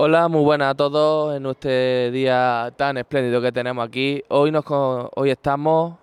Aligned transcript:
Hola, 0.00 0.28
muy 0.28 0.42
buenas 0.44 0.70
a 0.70 0.74
todos 0.76 1.36
en 1.36 1.44
este 1.46 2.12
día 2.12 2.72
tan 2.76 2.98
espléndido 2.98 3.42
que 3.42 3.50
tenemos 3.50 3.84
aquí. 3.84 4.22
Hoy, 4.28 4.52
nos, 4.52 4.64
hoy 4.68 5.30
estamos 5.30 5.96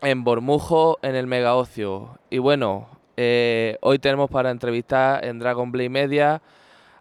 en 0.00 0.22
Bormujo, 0.22 1.00
en 1.02 1.16
el 1.16 1.26
Mega 1.26 1.56
Ocio. 1.56 2.16
Y 2.30 2.38
bueno, 2.38 2.86
eh, 3.16 3.76
hoy 3.80 3.98
tenemos 3.98 4.30
para 4.30 4.52
entrevistar 4.52 5.24
en 5.24 5.40
Dragon 5.40 5.72
Blade 5.72 5.88
Media 5.88 6.42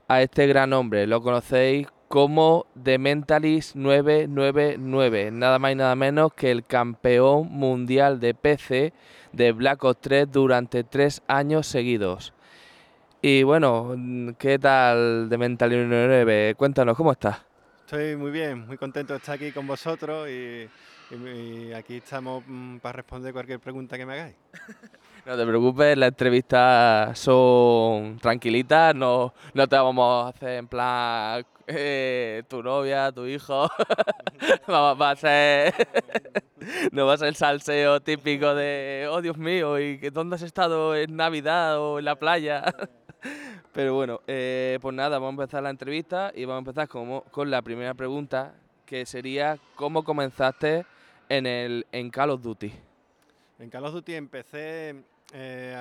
a 0.07 0.23
este 0.23 0.47
gran 0.47 0.73
hombre. 0.73 1.05
Lo 1.05 1.21
conocéis 1.21 1.87
como 2.07 2.65
The 2.81 2.97
Mentalist 2.97 3.75
999, 3.75 5.29
nada 5.29 5.59
más 5.59 5.73
y 5.73 5.75
nada 5.75 5.95
menos 5.95 6.33
que 6.33 6.49
el 6.49 6.65
campeón 6.65 7.49
mundial 7.51 8.19
de 8.19 8.33
PC 8.33 8.91
de 9.33 9.51
Black 9.51 9.83
Ops 9.83 10.01
3 10.01 10.31
durante 10.31 10.83
tres 10.83 11.21
años 11.27 11.67
seguidos. 11.67 12.33
Y 13.21 13.41
bueno, 13.41 13.95
¿qué 14.37 14.59
tal 14.59 15.27
de 15.27 15.37
Mental 15.39 15.71
9? 15.89 16.53
Cuéntanos, 16.55 16.95
¿cómo 16.95 17.11
estás? 17.11 17.37
Estoy 17.79 18.15
muy 18.15 18.29
bien, 18.29 18.67
muy 18.67 18.77
contento 18.77 19.13
de 19.13 19.17
estar 19.17 19.35
aquí 19.35 19.51
con 19.51 19.65
vosotros 19.65 20.29
y, 20.29 20.69
aquí 21.73 21.95
estamos 21.95 22.43
mm, 22.45 22.77
para 22.77 22.97
responder 22.97 23.33
cualquier 23.33 23.59
pregunta 23.59 23.97
que 23.97 24.05
me 24.05 24.13
hagáis. 24.13 24.35
No 25.25 25.35
te 25.35 25.45
preocupes, 25.45 25.97
las 25.97 26.07
entrevistas 26.07 27.19
son 27.19 28.17
tranquilitas, 28.17 28.95
no, 28.95 29.33
no 29.53 29.67
te 29.67 29.75
vamos 29.75 30.25
a 30.25 30.29
hacer 30.29 30.59
en 30.59 30.67
plan 30.69 31.45
eh, 31.67 32.43
tu 32.47 32.63
novia, 32.63 33.11
tu 33.11 33.25
hijo. 33.25 33.67
va, 34.69 35.09
a 35.09 35.15
ser. 35.17 35.73
no 36.93 37.05
va 37.05 37.15
a 37.15 37.17
ser 37.17 37.27
el 37.27 37.35
salseo 37.35 37.99
típico 37.99 38.55
de, 38.55 39.09
oh 39.11 39.21
Dios 39.21 39.37
mío, 39.37 39.77
¿y 39.79 39.97
dónde 40.11 40.37
has 40.37 40.43
estado 40.43 40.95
en 40.95 41.17
Navidad 41.17 41.77
o 41.77 41.99
en 41.99 42.05
la 42.05 42.15
playa? 42.15 42.63
Pero 43.77 43.93
bueno, 43.93 44.21
eh, 44.25 44.79
pues 44.81 44.95
nada, 44.95 45.19
vamos 45.19 45.37
a 45.37 45.43
empezar 45.43 45.61
la 45.61 45.69
entrevista 45.69 46.31
y 46.33 46.45
vamos 46.45 46.55
a 46.55 46.69
empezar 46.69 46.87
con, 46.87 47.21
con 47.29 47.51
la 47.51 47.61
primera 47.61 47.93
pregunta, 47.93 48.55
que 48.87 49.05
sería 49.05 49.59
¿cómo 49.75 50.03
comenzaste 50.03 50.83
en, 51.29 51.45
el, 51.45 51.85
en 51.91 52.09
Call 52.09 52.31
of 52.31 52.41
Duty? 52.41 52.73
En 53.59 53.69
Call 53.69 53.85
of 53.85 53.93
Duty 53.93 54.15
empecé 54.15 54.95
eh, 55.31 55.75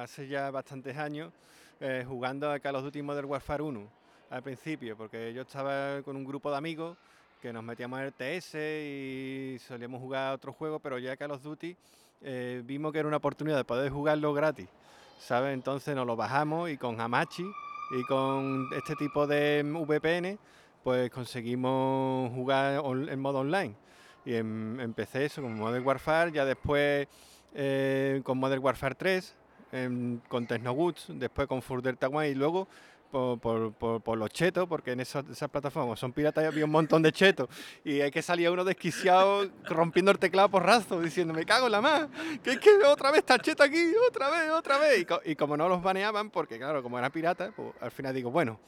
hace 0.00 0.26
ya 0.26 0.50
bastantes 0.50 0.96
años 0.96 1.32
eh, 1.78 2.04
jugando 2.04 2.50
a 2.50 2.58
Call 2.58 2.74
of 2.74 2.82
Duty 2.82 3.02
Modern 3.02 3.28
Warfare 3.28 3.62
1 3.62 3.88
al 4.30 4.42
principio, 4.42 4.96
porque 4.96 5.32
yo 5.32 5.42
estaba 5.42 6.02
con 6.02 6.16
un 6.16 6.24
grupo 6.24 6.50
de 6.50 6.56
amigos 6.56 6.96
que 7.40 7.52
nos 7.52 7.62
metíamos 7.62 8.00
en 8.00 8.06
el 8.06 8.12
TS 8.12 8.54
y 8.56 9.58
solíamos 9.60 10.00
jugar 10.00 10.32
a 10.32 10.34
otros 10.34 10.56
juegos, 10.56 10.80
pero 10.82 10.98
ya 10.98 11.16
Call 11.16 11.30
of 11.30 11.42
Duty 11.44 11.76
vimos 12.64 12.92
que 12.92 12.98
era 12.98 13.06
una 13.06 13.18
oportunidad 13.18 13.58
de 13.58 13.64
poder 13.64 13.92
jugarlo 13.92 14.34
gratis 14.34 14.66
¿sabes? 15.20 15.52
Entonces 15.54 15.94
nos 15.94 16.06
lo 16.06 16.16
bajamos 16.16 16.70
y 16.70 16.76
con 16.76 17.00
Hamachi 17.00 17.44
y 17.90 18.04
con 18.04 18.68
este 18.76 18.96
tipo 18.96 19.26
de 19.26 19.62
VPN, 19.64 20.38
pues 20.82 21.10
conseguimos 21.10 22.32
jugar 22.32 22.82
en 22.84 23.20
modo 23.20 23.40
online. 23.40 23.74
Y 24.24 24.34
em, 24.34 24.80
empecé 24.80 25.26
eso 25.26 25.42
con 25.42 25.58
Modern 25.58 25.86
Warfare, 25.86 26.32
ya 26.32 26.44
después 26.44 27.06
eh, 27.54 28.20
con 28.24 28.38
Modern 28.38 28.62
Warfare 28.62 28.94
3, 28.94 29.36
em, 29.72 30.18
con 30.28 30.46
Technogoods, 30.46 31.06
después 31.08 31.46
con 31.46 31.62
Further 31.62 31.96
Taiwan 31.96 32.26
y 32.26 32.34
luego 32.34 32.68
por, 33.10 33.72
por, 33.72 34.02
por, 34.02 34.18
los 34.18 34.30
chetos, 34.30 34.68
porque 34.68 34.92
en 34.92 35.00
esas, 35.00 35.24
plataformas 35.50 35.98
son 35.98 36.12
piratas 36.12 36.44
y 36.44 36.46
había 36.46 36.64
un 36.64 36.70
montón 36.70 37.02
de 37.02 37.12
chetos. 37.12 37.48
Y 37.84 38.00
hay 38.00 38.10
que 38.10 38.22
salía 38.22 38.50
uno 38.50 38.64
desquiciado 38.64 39.48
rompiendo 39.64 40.10
el 40.10 40.18
teclado 40.18 40.48
por 40.48 40.64
razo, 40.64 41.00
diciendo, 41.00 41.34
me 41.34 41.44
cago 41.44 41.66
en 41.66 41.72
la 41.72 41.80
más, 41.80 42.08
que 42.42 42.52
es 42.52 42.58
que 42.58 42.70
otra 42.86 43.10
vez 43.10 43.20
está 43.20 43.38
cheto 43.38 43.62
aquí, 43.62 43.92
otra 44.08 44.30
vez, 44.30 44.50
otra 44.50 44.78
vez. 44.78 45.06
Y, 45.24 45.30
y, 45.32 45.36
como 45.36 45.56
no 45.56 45.68
los 45.68 45.82
baneaban, 45.82 46.30
porque 46.30 46.58
claro, 46.58 46.82
como 46.82 46.98
era 46.98 47.10
pirata, 47.10 47.52
pues 47.54 47.68
al 47.80 47.90
final 47.90 48.14
digo, 48.14 48.30
bueno, 48.30 48.58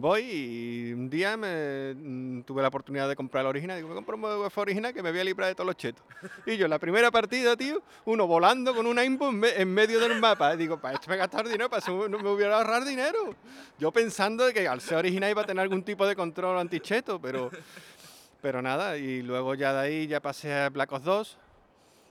voy 0.00 0.22
y 0.22 0.92
un 0.92 1.10
día 1.10 1.36
me, 1.36 1.94
mm, 1.94 2.42
tuve 2.42 2.62
la 2.62 2.68
oportunidad 2.68 3.08
de 3.08 3.16
comprar 3.16 3.44
la 3.44 3.50
original. 3.50 3.76
Digo, 3.76 3.88
me 3.88 3.94
compro 3.94 4.16
un 4.16 4.22
modelo 4.22 4.50
original 4.54 4.94
que 4.94 5.02
me 5.02 5.10
voy 5.10 5.20
a 5.20 5.24
librar 5.24 5.48
de 5.48 5.54
todos 5.54 5.66
los 5.66 5.76
chetos. 5.76 6.04
Y 6.46 6.56
yo, 6.56 6.66
la 6.66 6.78
primera 6.78 7.10
partida, 7.10 7.56
tío, 7.56 7.82
uno 8.06 8.26
volando 8.26 8.74
con 8.74 8.86
un 8.86 8.98
aimbo 8.98 9.28
en, 9.28 9.72
medio 9.72 10.00
del 10.00 10.18
mapa. 10.20 10.56
Digo, 10.56 10.80
para 10.80 10.94
esto 10.94 11.10
me 11.10 11.16
gastar 11.16 11.46
dinero, 11.46 11.68
para 11.68 11.80
eso 11.80 12.08
no 12.08 12.18
me 12.18 12.30
hubiera 12.30 12.56
ahorrar 12.56 12.84
dinero. 12.84 13.34
Yo 13.78 13.91
pensando 13.92 14.52
que 14.52 14.66
al 14.66 14.80
ser 14.80 14.98
original 14.98 15.30
iba 15.30 15.42
a 15.42 15.46
tener 15.46 15.62
algún 15.62 15.82
tipo 15.82 16.06
de 16.06 16.16
control 16.16 16.58
anticheto, 16.58 17.20
pero, 17.20 17.50
pero 18.40 18.62
nada. 18.62 18.96
Y 18.96 19.22
luego 19.22 19.54
ya 19.54 19.72
de 19.72 19.80
ahí 19.80 20.06
ya 20.06 20.20
pasé 20.20 20.52
a 20.52 20.70
Black 20.70 20.90
Ops 20.92 21.04
2. 21.04 21.38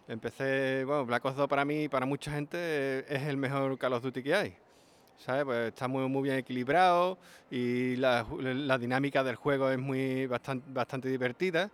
Empecé, 0.08 0.84
bueno, 0.86 1.06
Black 1.06 1.24
Ops 1.26 1.38
2 1.38 1.48
para 1.48 1.66
mí, 1.66 1.88
para 1.88 2.06
mucha 2.06 2.32
gente, 2.32 3.06
es 3.14 3.24
el 3.24 3.38
mejor 3.38 3.78
Call 3.78 3.94
of 3.94 4.04
Duty 4.04 4.24
que 4.24 4.36
hay. 4.36 4.58
¿sabes? 5.18 5.46
Pues 5.46 5.68
está 5.68 5.88
muy, 5.88 6.08
muy 6.10 6.24
bien 6.24 6.38
equilibrado 6.38 7.18
y 7.50 7.96
la, 7.98 8.26
dinámica 8.80 9.24
del 9.24 9.36
juego 9.36 9.70
es 9.70 9.78
muy 9.78 10.26
bastante, 10.26 10.66
bastante 10.72 11.10
divertida. 11.10 11.70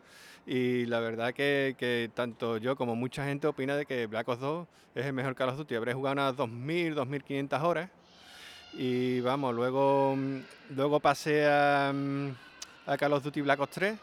Y 0.45 0.85
la 0.85 0.99
verdad 0.99 1.33
que, 1.33 1.75
que, 1.77 2.09
tanto 2.13 2.57
yo 2.57 2.75
como 2.75 2.95
mucha 2.95 3.25
gente 3.25 3.47
opina 3.47 3.75
de 3.75 3.85
que 3.85 4.05
Black 4.07 4.27
Ops 4.27 4.39
2 4.39 4.67
es 4.95 5.05
el 5.05 5.13
mejor 5.13 5.35
Call 5.35 5.49
of 5.49 5.57
Duty. 5.57 5.75
Habré 5.75 5.93
jugado 5.93 6.13
unas 6.13 6.35
2.000, 6.35 6.95
2.500 6.95 7.61
horas. 7.63 7.89
Y 8.73 9.21
vamos, 9.21 9.55
luego, 9.55 10.15
luego 10.69 10.99
pasé 10.99 11.45
a, 11.47 11.93
a 12.85 12.97
Call 12.97 13.13
of 13.13 13.23
Duty 13.23 13.41
Black 13.41 13.59
Ops 13.59 13.71
3, 13.71 13.99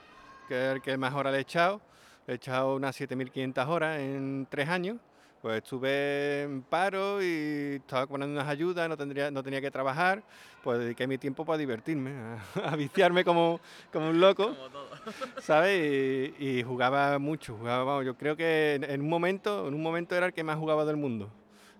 que 0.48 0.54
es 0.54 0.74
el 0.76 0.82
que 0.82 0.96
más 0.96 1.14
horas 1.14 1.32
le 1.32 1.38
he 1.38 1.42
echado. 1.42 1.80
he 2.26 2.34
echado 2.34 2.76
unas 2.76 2.98
7.500 3.00 3.68
horas 3.68 4.00
en 4.00 4.46
tres 4.50 4.68
años. 4.68 4.98
Pues 5.44 5.58
estuve 5.58 6.40
en 6.40 6.62
paro 6.62 7.22
y 7.22 7.74
estaba 7.76 8.06
poniendo 8.06 8.40
unas 8.40 8.48
ayudas, 8.48 8.88
no, 8.88 8.96
tendría, 8.96 9.30
no 9.30 9.42
tenía 9.42 9.60
que 9.60 9.70
trabajar, 9.70 10.22
pues 10.62 10.78
dediqué 10.78 11.06
mi 11.06 11.18
tiempo 11.18 11.44
para 11.44 11.58
divertirme, 11.58 12.14
a, 12.64 12.74
viciarme 12.76 13.26
como, 13.26 13.60
como, 13.92 14.08
un 14.08 14.20
loco, 14.20 14.56
¿sabes? 15.42 16.32
Y, 16.40 16.62
jugaba 16.62 17.18
mucho, 17.18 17.58
jugaba, 17.58 18.02
yo 18.02 18.16
creo 18.16 18.36
que 18.36 18.80
en, 18.82 19.02
un 19.02 19.08
momento, 19.10 19.68
en 19.68 19.74
un 19.74 19.82
momento 19.82 20.16
era 20.16 20.24
el 20.24 20.32
que 20.32 20.42
más 20.42 20.56
jugaba 20.56 20.86
del 20.86 20.96
mundo, 20.96 21.30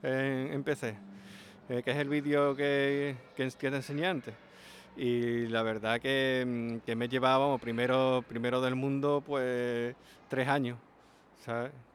en, 0.03 0.63
PC, 0.63 0.99
eh, 1.69 1.83
que 1.83 1.91
es 1.91 1.97
el 1.97 2.09
vídeo 2.09 2.55
que, 2.55 3.17
que, 3.37 3.51
te 3.51 3.67
enseñé 3.67 4.07
antes. 4.07 4.35
Y 4.97 5.47
la 5.49 5.63
verdad 5.63 6.01
que, 6.01 6.45
mm, 6.47 6.79
que 6.87 6.95
me 6.95 7.09
llevaba, 7.09 7.57
primero, 7.59 8.25
primero 8.29 8.61
del 8.61 8.75
mundo, 8.75 9.23
pues 9.27 9.95
tres 10.29 10.49
años. 10.49 10.79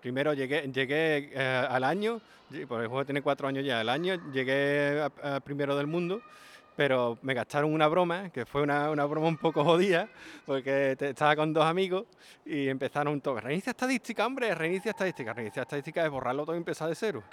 Primero 0.02 0.34
llegué, 0.34 0.70
llegué 0.72 1.32
eh, 1.34 1.68
al 1.70 1.84
año, 1.84 2.22
por 2.68 2.82
el 2.82 2.88
juego 2.88 3.06
tiene 3.06 3.22
cuatro 3.22 3.48
años 3.48 3.66
ya, 3.66 3.80
al 3.80 3.90
año 3.90 4.16
llegué 4.32 5.02
a, 5.02 5.40
primero 5.40 5.76
del 5.76 5.88
mundo, 5.88 6.22
pero 6.76 7.18
me 7.24 7.34
gastaron 7.34 7.74
una 7.74 7.88
broma, 7.88 8.30
que 8.30 8.46
fue 8.46 8.62
una, 8.62 8.92
una 8.92 9.06
broma 9.06 9.28
un 9.28 9.38
poco 9.38 9.64
jodida, 9.64 10.08
porque 10.46 10.96
estaba 11.00 11.36
con 11.36 11.52
dos 11.52 11.66
amigos 11.66 12.06
y 12.46 12.68
empezaron 12.68 13.20
todo, 13.22 13.40
reinicia 13.40 13.72
estadística, 13.72 14.26
hombre, 14.26 14.54
reinicia 14.54 14.92
estadística, 14.92 15.34
reinicia 15.34 15.64
estadística 15.64 16.06
es 16.06 16.12
borrarlo 16.12 16.46
todo 16.46 16.56
y 16.56 16.60
empezar 16.60 16.88
de 16.88 16.96
cero. 16.96 17.24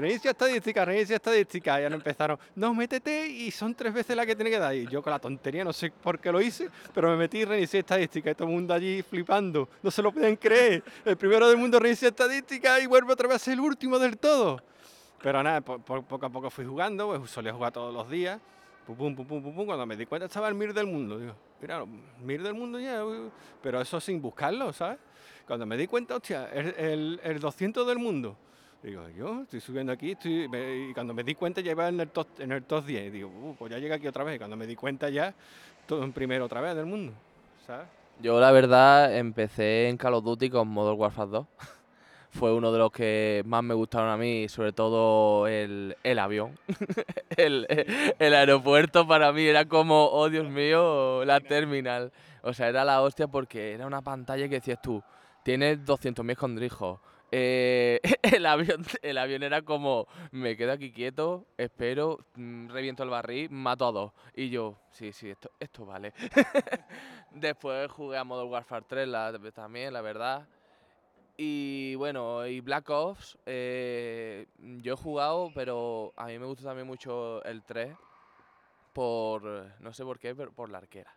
Reinicia 0.00 0.32
estadística, 0.32 0.84
reinicia 0.84 1.16
estadística. 1.16 1.80
Ya 1.80 1.88
no 1.88 1.96
empezaron, 1.96 2.38
no, 2.54 2.74
métete 2.74 3.28
y 3.28 3.50
son 3.50 3.74
tres 3.74 3.94
veces 3.94 4.14
la 4.14 4.26
que 4.26 4.36
tiene 4.36 4.50
que 4.50 4.58
dar. 4.58 4.74
Y 4.74 4.86
yo 4.86 5.02
con 5.02 5.10
la 5.10 5.18
tontería, 5.18 5.64
no 5.64 5.72
sé 5.72 5.90
por 5.90 6.18
qué 6.18 6.30
lo 6.30 6.40
hice, 6.40 6.68
pero 6.94 7.08
me 7.10 7.16
metí 7.16 7.38
y 7.38 7.44
reinicié 7.46 7.80
estadística. 7.80 8.30
Y 8.30 8.34
todo 8.34 8.46
el 8.48 8.54
mundo 8.54 8.74
allí 8.74 9.02
flipando. 9.02 9.68
No 9.82 9.90
se 9.90 10.02
lo 10.02 10.12
pueden 10.12 10.36
creer. 10.36 10.84
El 11.04 11.16
primero 11.16 11.48
del 11.48 11.56
mundo 11.56 11.78
reinicia 11.78 12.08
estadística 12.08 12.78
y 12.78 12.86
vuelve 12.86 13.12
otra 13.12 13.28
vez 13.28 13.48
el 13.48 13.58
último 13.58 13.98
del 13.98 14.18
todo. 14.18 14.60
Pero 15.22 15.42
nada, 15.42 15.62
poco 15.62 16.26
a 16.26 16.28
poco 16.28 16.50
fui 16.50 16.66
jugando, 16.66 17.08
pues 17.08 17.30
solía 17.30 17.52
jugar 17.54 17.72
todos 17.72 17.92
los 17.92 18.10
días. 18.10 18.38
Pum, 18.86 18.96
pum, 18.96 19.16
pum, 19.16 19.26
pum, 19.26 19.54
pum, 19.54 19.66
Cuando 19.66 19.86
me 19.86 19.96
di 19.96 20.06
cuenta 20.06 20.26
estaba 20.26 20.48
el 20.48 20.54
Mir 20.54 20.74
del 20.74 20.86
mundo. 20.86 21.18
Digo, 21.18 21.34
mira, 21.60 21.84
Mir 22.22 22.42
del 22.42 22.54
mundo 22.54 22.78
ya, 22.78 23.02
pero 23.62 23.80
eso 23.80 23.98
sin 23.98 24.20
buscarlo, 24.20 24.72
¿sabes? 24.72 24.98
Cuando 25.46 25.64
me 25.64 25.76
di 25.76 25.86
cuenta, 25.86 26.16
hostia, 26.16 26.50
el, 26.52 26.74
el, 26.76 27.20
el 27.24 27.40
200 27.40 27.86
del 27.86 27.98
mundo. 27.98 28.36
Digo, 28.86 29.02
yo 29.18 29.42
estoy 29.42 29.60
subiendo 29.60 29.92
aquí, 29.92 30.12
estoy, 30.12 30.48
y 30.48 30.94
cuando 30.94 31.12
me 31.12 31.24
di 31.24 31.34
cuenta 31.34 31.60
ya 31.60 31.72
iba 31.72 31.88
en 31.88 31.98
el 31.98 32.08
top, 32.08 32.28
en 32.38 32.52
el 32.52 32.62
top 32.62 32.84
10. 32.84 33.06
Y 33.08 33.10
digo, 33.10 33.28
uh, 33.28 33.56
pues 33.58 33.72
ya 33.72 33.78
llega 33.78 33.96
aquí 33.96 34.06
otra 34.06 34.22
vez. 34.22 34.36
Y 34.36 34.38
cuando 34.38 34.56
me 34.56 34.64
di 34.64 34.76
cuenta 34.76 35.08
ya, 35.08 35.34
todo 35.88 36.04
en 36.04 36.12
primero 36.12 36.44
otra 36.44 36.60
vez 36.60 36.76
del 36.76 36.86
mundo, 36.86 37.12
¿sabes? 37.66 37.88
Yo 38.20 38.38
la 38.38 38.52
verdad 38.52 39.16
empecé 39.16 39.88
en 39.88 39.96
Call 39.96 40.14
of 40.14 40.22
Duty 40.22 40.50
con 40.50 40.68
Modern 40.68 41.00
Warfare 41.00 41.30
2. 41.30 41.46
Fue 42.30 42.54
uno 42.54 42.70
de 42.70 42.78
los 42.78 42.92
que 42.92 43.42
más 43.44 43.64
me 43.64 43.74
gustaron 43.74 44.08
a 44.08 44.16
mí, 44.16 44.48
sobre 44.48 44.72
todo 44.72 45.48
el, 45.48 45.96
el 46.04 46.18
avión. 46.20 46.56
el, 47.36 47.66
el, 48.20 48.34
aeropuerto 48.34 49.04
para 49.08 49.32
mí 49.32 49.46
era 49.46 49.64
como, 49.64 50.10
oh 50.12 50.30
Dios 50.30 50.48
mío, 50.48 51.24
la 51.24 51.40
terminal. 51.40 52.12
O 52.42 52.54
sea, 52.54 52.68
era 52.68 52.84
la 52.84 53.02
hostia 53.02 53.26
porque 53.26 53.72
era 53.72 53.84
una 53.84 54.02
pantalla 54.02 54.48
que 54.48 54.60
decías 54.60 54.80
tú, 54.80 55.02
tienes 55.42 55.80
200.000 55.80 56.30
escondrijos 56.30 57.00
eh, 57.32 58.00
el, 58.22 58.46
avión, 58.46 58.84
el 59.02 59.18
avión 59.18 59.42
era 59.42 59.62
como, 59.62 60.06
me 60.30 60.56
quedo 60.56 60.72
aquí 60.72 60.92
quieto, 60.92 61.46
espero, 61.56 62.18
mm, 62.34 62.68
reviento 62.68 63.02
el 63.02 63.10
barril, 63.10 63.50
mato 63.50 63.86
a 63.86 63.92
dos. 63.92 64.12
Y 64.34 64.50
yo, 64.50 64.78
sí, 64.90 65.12
sí, 65.12 65.30
esto, 65.30 65.50
esto 65.58 65.84
vale. 65.86 66.12
Después 67.32 67.90
jugué 67.90 68.16
a 68.18 68.24
Modern 68.24 68.50
Warfare 68.50 68.84
3 68.88 69.08
también, 69.54 69.92
la 69.92 70.00
verdad. 70.00 70.46
Y 71.36 71.94
bueno, 71.96 72.46
y 72.46 72.60
Black 72.60 72.88
Ops, 72.88 73.38
eh, 73.44 74.46
yo 74.58 74.94
he 74.94 74.96
jugado, 74.96 75.50
pero 75.54 76.14
a 76.16 76.26
mí 76.26 76.38
me 76.38 76.46
gusta 76.46 76.64
también 76.64 76.86
mucho 76.86 77.44
el 77.44 77.62
3, 77.62 77.94
por, 78.94 79.42
no 79.80 79.92
sé 79.92 80.02
por 80.04 80.18
qué, 80.18 80.34
pero 80.34 80.52
por 80.52 80.70
la 80.70 80.78
arquera. 80.78 81.14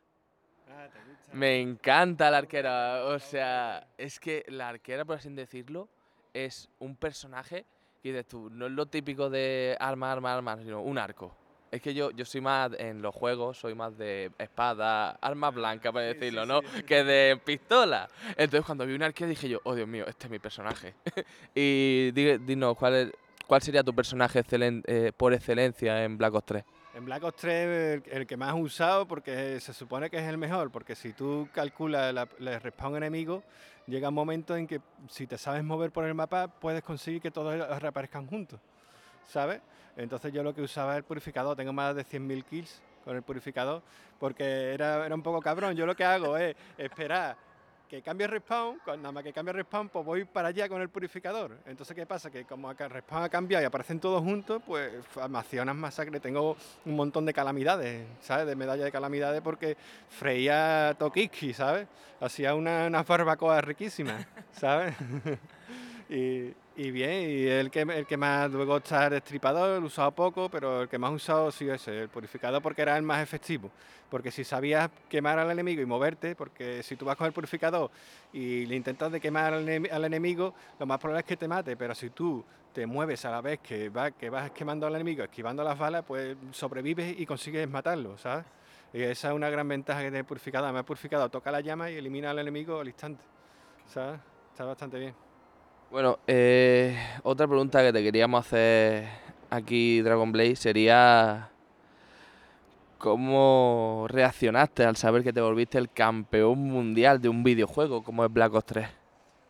Ah, 0.68 0.88
¿te 0.92 1.00
gusta? 1.00 1.34
Me 1.34 1.62
encanta 1.62 2.30
la 2.30 2.40
arquera, 2.40 3.06
o 3.06 3.18
sea, 3.20 3.88
es 3.98 4.20
que 4.20 4.44
la 4.50 4.68
arquera, 4.68 5.06
por 5.06 5.16
así 5.16 5.30
decirlo, 5.30 5.88
es 6.34 6.70
un 6.80 6.96
personaje 6.96 7.66
que 8.02 8.10
dices 8.14 8.28
tú, 8.28 8.50
no 8.50 8.68
es 8.68 8.72
lo 8.72 8.86
típico 8.86 9.30
de 9.30 9.76
arma, 9.80 10.12
arma, 10.12 10.34
arma, 10.34 10.58
sino 10.58 10.81
un 10.81 10.98
arco. 10.98 11.36
Es 11.72 11.81
que 11.84 11.94
yo, 11.94 12.10
yo 12.12 12.26
soy 12.26 12.42
más, 12.42 12.72
en 12.80 13.02
los 13.02 13.14
juegos, 13.14 13.60
soy 13.60 13.76
más 13.76 13.96
de 13.98 14.31
espada, 14.40 15.12
arma 15.22 15.52
blanca, 15.52 15.92
para 15.92 16.08
Sí, 16.12 16.14
decirlo, 16.18 16.42
sí, 16.44 16.48
¿no? 16.48 16.62
sí. 16.78 16.84
Que 16.84 17.04
de 17.04 17.38
pistola. 17.46 18.10
Entonces 18.30 18.66
cuando 18.66 18.86
vi 18.88 18.94
un 18.96 19.04
arquero 19.04 19.30
dije 19.30 19.48
yo, 19.50 19.60
oh 19.66 19.76
Dios 19.76 19.88
mío, 19.88 20.06
este 20.08 20.26
es 20.26 20.31
mi 20.31 20.40
personaje. 20.40 20.96
y 21.54 22.12
di- 22.12 22.38
dinos, 22.40 22.76
¿cuál, 22.76 22.96
es- 22.96 23.12
¿cuál 23.46 23.62
sería 23.62 23.84
tu 23.84 23.94
personaje 23.94 24.42
eh, 24.52 25.12
por 25.16 25.34
excelencia 25.34 26.04
en 26.04 26.18
Black 26.18 26.34
Ops 26.34 26.46
3? 26.48 26.64
En 26.96 27.06
Black 27.06 27.24
Ops 27.24 27.36
3 27.38 28.04
el, 28.08 28.12
el 28.14 28.26
que 28.28 28.36
más 28.36 28.56
he 28.56 28.60
usado 28.60 29.08
porque 29.08 29.60
se 29.60 29.74
supone 29.74 30.10
que 30.10 30.18
es 30.18 30.24
el 30.28 30.38
mejor, 30.40 30.72
porque 30.72 30.96
si 30.96 31.14
tú 31.14 31.48
calculas 31.54 32.12
la, 32.14 32.28
el 32.40 32.62
respawn 32.62 32.96
enemigo, 32.98 33.44
llega 33.90 34.10
un 34.10 34.16
momento 34.16 34.56
en 34.56 34.68
que 34.68 34.82
si 35.10 35.28
te 35.28 35.38
sabes 35.38 35.64
mover 35.64 35.92
por 35.92 36.06
el 36.06 36.14
mapa 36.14 36.48
puedes 36.48 36.84
conseguir 36.84 37.22
que 37.22 37.32
todos 37.32 37.82
reaparezcan 37.82 38.28
juntos, 38.28 38.60
¿sabes? 39.26 39.62
Entonces 39.98 40.32
yo 40.32 40.44
lo 40.44 40.54
que 40.54 40.62
usaba 40.62 40.96
el 40.96 41.04
purificador, 41.04 41.58
tengo 41.58 41.74
más 41.74 41.96
de 41.96 42.06
100.000 42.06 42.44
kills 42.46 42.82
con 43.04 43.16
el 43.16 43.24
purificador, 43.24 43.82
porque 44.20 44.74
era, 44.74 45.06
era 45.06 45.16
un 45.16 45.24
poco 45.24 45.42
cabrón. 45.42 45.76
Yo 45.76 45.86
lo 45.86 45.96
que 45.96 46.06
hago 46.06 46.38
es 46.38 46.56
esperar 46.78 47.36
que 47.90 48.04
cambie 48.04 48.28
respawn, 48.28 48.80
nada 48.86 49.12
más 49.12 49.24
que 49.24 49.34
cambie 49.34 49.52
respawn, 49.52 49.90
pues 49.90 50.06
voy 50.06 50.24
para 50.24 50.50
allá 50.50 50.70
con 50.70 50.80
el 50.80 50.90
purificador. 50.90 51.58
Entonces, 51.66 51.96
¿qué 51.96 52.06
pasa? 52.06 52.30
Que 52.30 52.46
como 52.46 52.70
acá 52.70 52.88
respawn 52.88 53.24
ha 53.24 53.30
cambiado 53.30 53.64
y 53.64 53.66
aparecen 53.66 54.00
todos 54.00 54.22
juntos, 54.22 54.62
pues 54.66 54.94
accionas 55.34 55.76
masacre. 55.76 56.20
Tengo 56.20 56.56
un 56.86 56.96
montón 56.96 57.26
de 57.26 57.34
calamidades, 57.34 58.06
¿sabes? 58.22 58.46
De 58.46 58.56
medalla 58.56 58.84
de 58.84 58.92
calamidades 58.92 59.42
porque 59.42 59.76
freía 60.08 60.96
Tokiski, 61.00 61.54
¿sabes? 61.54 61.88
Hacía 62.22 62.54
una, 62.54 62.86
unas 62.86 63.08
barbacoas 63.08 63.64
riquísimas, 63.64 64.24
¿sabes? 64.52 64.96
y, 66.10 66.54
y 66.80 66.92
bien, 66.92 67.30
y 67.30 67.46
el 67.46 67.70
que, 67.70 67.81
el 67.81 68.06
que 68.06 68.16
más 68.16 68.50
luego 68.50 68.78
está 68.78 69.08
el 69.08 69.12
destripador, 69.12 69.84
he 69.84 69.86
usado 69.86 70.12
poco, 70.12 70.48
pero 70.48 70.84
el 70.84 70.88
que 70.88 70.98
más 70.98 71.12
usado 71.12 71.52
sí 71.52 71.70
es 71.70 71.86
el 71.90 72.08
purificador 72.08 72.62
porque 72.62 72.84
era 72.84 72.96
el 72.96 73.04
más 73.04 73.22
efectivo. 73.22 73.70
Porque 74.10 74.31
si 74.31 74.46
sabías 74.46 74.90
quemar 75.10 75.38
al 75.40 75.52
enemigo 75.52 75.81
y 75.81 75.86
moverte, 75.86 76.38
porque 76.38 76.81
si 76.81 76.96
tú 76.96 77.04
vas 77.04 77.18
con 77.18 77.28
el 77.28 77.34
purificador 77.34 77.92
y 78.31 78.66
le 78.66 78.78
intentas 78.78 79.12
de 79.12 79.20
quemar 79.20 79.56
al, 79.56 79.90
al 79.92 80.06
enemigo, 80.06 80.54
lo 80.80 80.86
más 80.86 81.00
probable 81.00 81.20
es 81.20 81.26
que 81.26 81.36
te 81.36 81.50
mate, 81.50 81.76
pero 81.76 81.94
si 81.94 82.12
tú 82.12 82.46
te 82.74 82.86
mueves 82.86 83.26
a 83.26 83.31
la 83.31 83.42
vez 83.42 83.60
que, 83.60 83.90
va, 83.90 84.12
que 84.12 84.30
vas 84.30 84.50
quemando 84.52 84.88
al 84.88 84.96
enemigo, 84.96 85.22
esquivando 85.22 85.66
las 85.66 85.78
balas, 85.78 86.06
pues 86.08 86.38
sobrevives 86.52 87.20
y 87.20 87.26
consigues 87.26 87.70
matarlo, 87.70 88.18
¿sabes? 88.18 88.46
Y 88.94 89.02
esa 89.02 89.28
es 89.28 89.34
una 89.34 89.50
gran 89.50 89.68
ventaja 89.68 90.00
que 90.00 90.06
tiene 90.06 90.20
el 90.20 90.26
purificador. 90.26 90.68
Además, 90.68 90.84
el 90.84 90.86
purificador 90.86 91.30
toca 91.30 91.52
la 91.52 91.60
llama 91.60 91.92
y 91.92 91.98
elimina 91.98 92.31
al 92.31 92.40
enemigo 92.40 92.80
al 92.80 92.88
instante, 92.88 93.26
¿sabes? 93.86 94.22
Está 94.54 94.64
bastante 94.64 94.98
bien. 94.98 95.29
Bueno, 95.92 96.20
eh, 96.28 96.96
otra 97.24 97.48
pregunta 97.48 97.82
que 97.82 97.92
te 97.92 98.04
queríamos 98.04 98.46
hacer 98.46 99.08
aquí, 99.50 100.02
Dragon 100.02 100.32
Blade, 100.32 100.56
sería 100.56 101.50
¿cómo 103.00 104.06
reaccionaste 104.08 104.86
al 104.86 104.98
saber 104.98 105.24
que 105.24 105.34
te 105.34 105.42
volviste 105.42 105.80
el 105.80 105.90
campeón 105.90 106.60
mundial 106.60 107.20
de 107.20 107.30
un 107.30 107.44
videojuego 107.44 108.04
como 108.04 108.24
es 108.24 108.32
Black 108.32 108.54
Ops 108.54 108.66
3? 108.68 108.88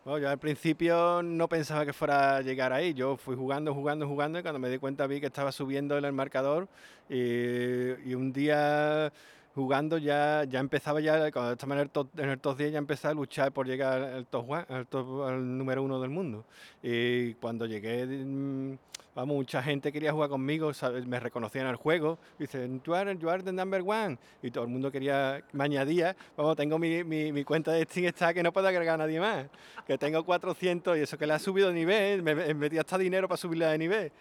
Bueno, 0.06 0.18
yo 0.18 0.30
al 0.30 0.38
principio 0.38 1.22
no 1.22 1.46
pensaba 1.46 1.84
que 1.84 1.92
fuera 1.92 2.36
a 2.36 2.40
llegar 2.40 2.72
ahí. 2.72 2.94
Yo 2.94 3.18
fui 3.18 3.36
jugando, 3.36 3.74
jugando, 3.74 4.08
jugando 4.08 4.38
y 4.38 4.42
cuando 4.42 4.58
me 4.58 4.70
di 4.70 4.78
cuenta 4.78 5.06
vi 5.06 5.20
que 5.20 5.26
estaba 5.26 5.52
subiendo 5.52 5.98
en 5.98 6.06
el 6.06 6.14
marcador 6.14 6.68
y, 7.10 8.00
y 8.08 8.14
un 8.14 8.32
día 8.32 9.12
jugando 9.54 9.98
ya, 9.98 10.44
ya 10.48 10.60
empezaba 10.60 11.00
ya, 11.00 11.30
cuando 11.32 11.52
estaba 11.52 11.74
en 11.74 11.80
el, 11.80 11.90
top, 11.90 12.08
en 12.18 12.30
el 12.30 12.38
top 12.38 12.56
10 12.58 12.72
ya 12.72 12.78
empecé 12.78 13.08
a 13.08 13.14
luchar 13.14 13.52
por 13.52 13.66
llegar 13.66 14.02
al 14.02 14.26
top, 14.26 14.48
one- 14.50 14.66
al 14.68 14.86
top- 14.86 15.22
al 15.28 15.58
número 15.58 15.82
uno 15.82 16.00
del 16.00 16.10
mundo. 16.10 16.44
Y 16.82 17.34
cuando 17.34 17.66
llegué, 17.66 18.06
mm, 18.06 18.76
vamos, 19.14 19.36
mucha 19.36 19.60
gente 19.62 19.90
quería 19.92 20.12
jugar 20.12 20.30
conmigo, 20.30 20.72
¿sabes? 20.72 21.04
me 21.04 21.18
reconocían 21.18 21.66
al 21.66 21.74
juego, 21.76 22.18
dicen, 22.38 22.78
tú 22.80 22.94
eres, 22.94 23.18
you 23.18 23.28
are 23.28 23.42
the 23.42 23.52
number 23.52 23.82
one. 23.84 24.16
Y 24.40 24.50
todo 24.52 24.64
el 24.64 24.70
mundo 24.70 24.90
quería, 24.92 25.42
me 25.52 25.64
añadía, 25.64 26.14
vamos, 26.36 26.56
tengo 26.56 26.78
mi, 26.78 27.02
mi, 27.02 27.32
mi 27.32 27.42
cuenta 27.44 27.72
de 27.72 27.82
Steam 27.84 28.06
está 28.06 28.32
que 28.32 28.42
no 28.44 28.52
puedo 28.52 28.68
agregar 28.68 28.94
a 28.94 28.98
nadie 28.98 29.18
más 29.20 29.46
que 29.86 29.98
tengo 29.98 30.24
400 30.24 30.96
y 30.96 31.00
eso 31.00 31.18
que 31.18 31.26
le 31.26 31.32
ha 31.32 31.38
subido 31.40 31.68
de 31.68 31.74
nivel, 31.74 32.22
me, 32.22 32.34
me 32.36 32.54
metí 32.54 32.78
hasta 32.78 32.96
dinero 32.96 33.26
para 33.26 33.36
subirla 33.36 33.70
de 33.72 33.78
nivel. 33.78 34.12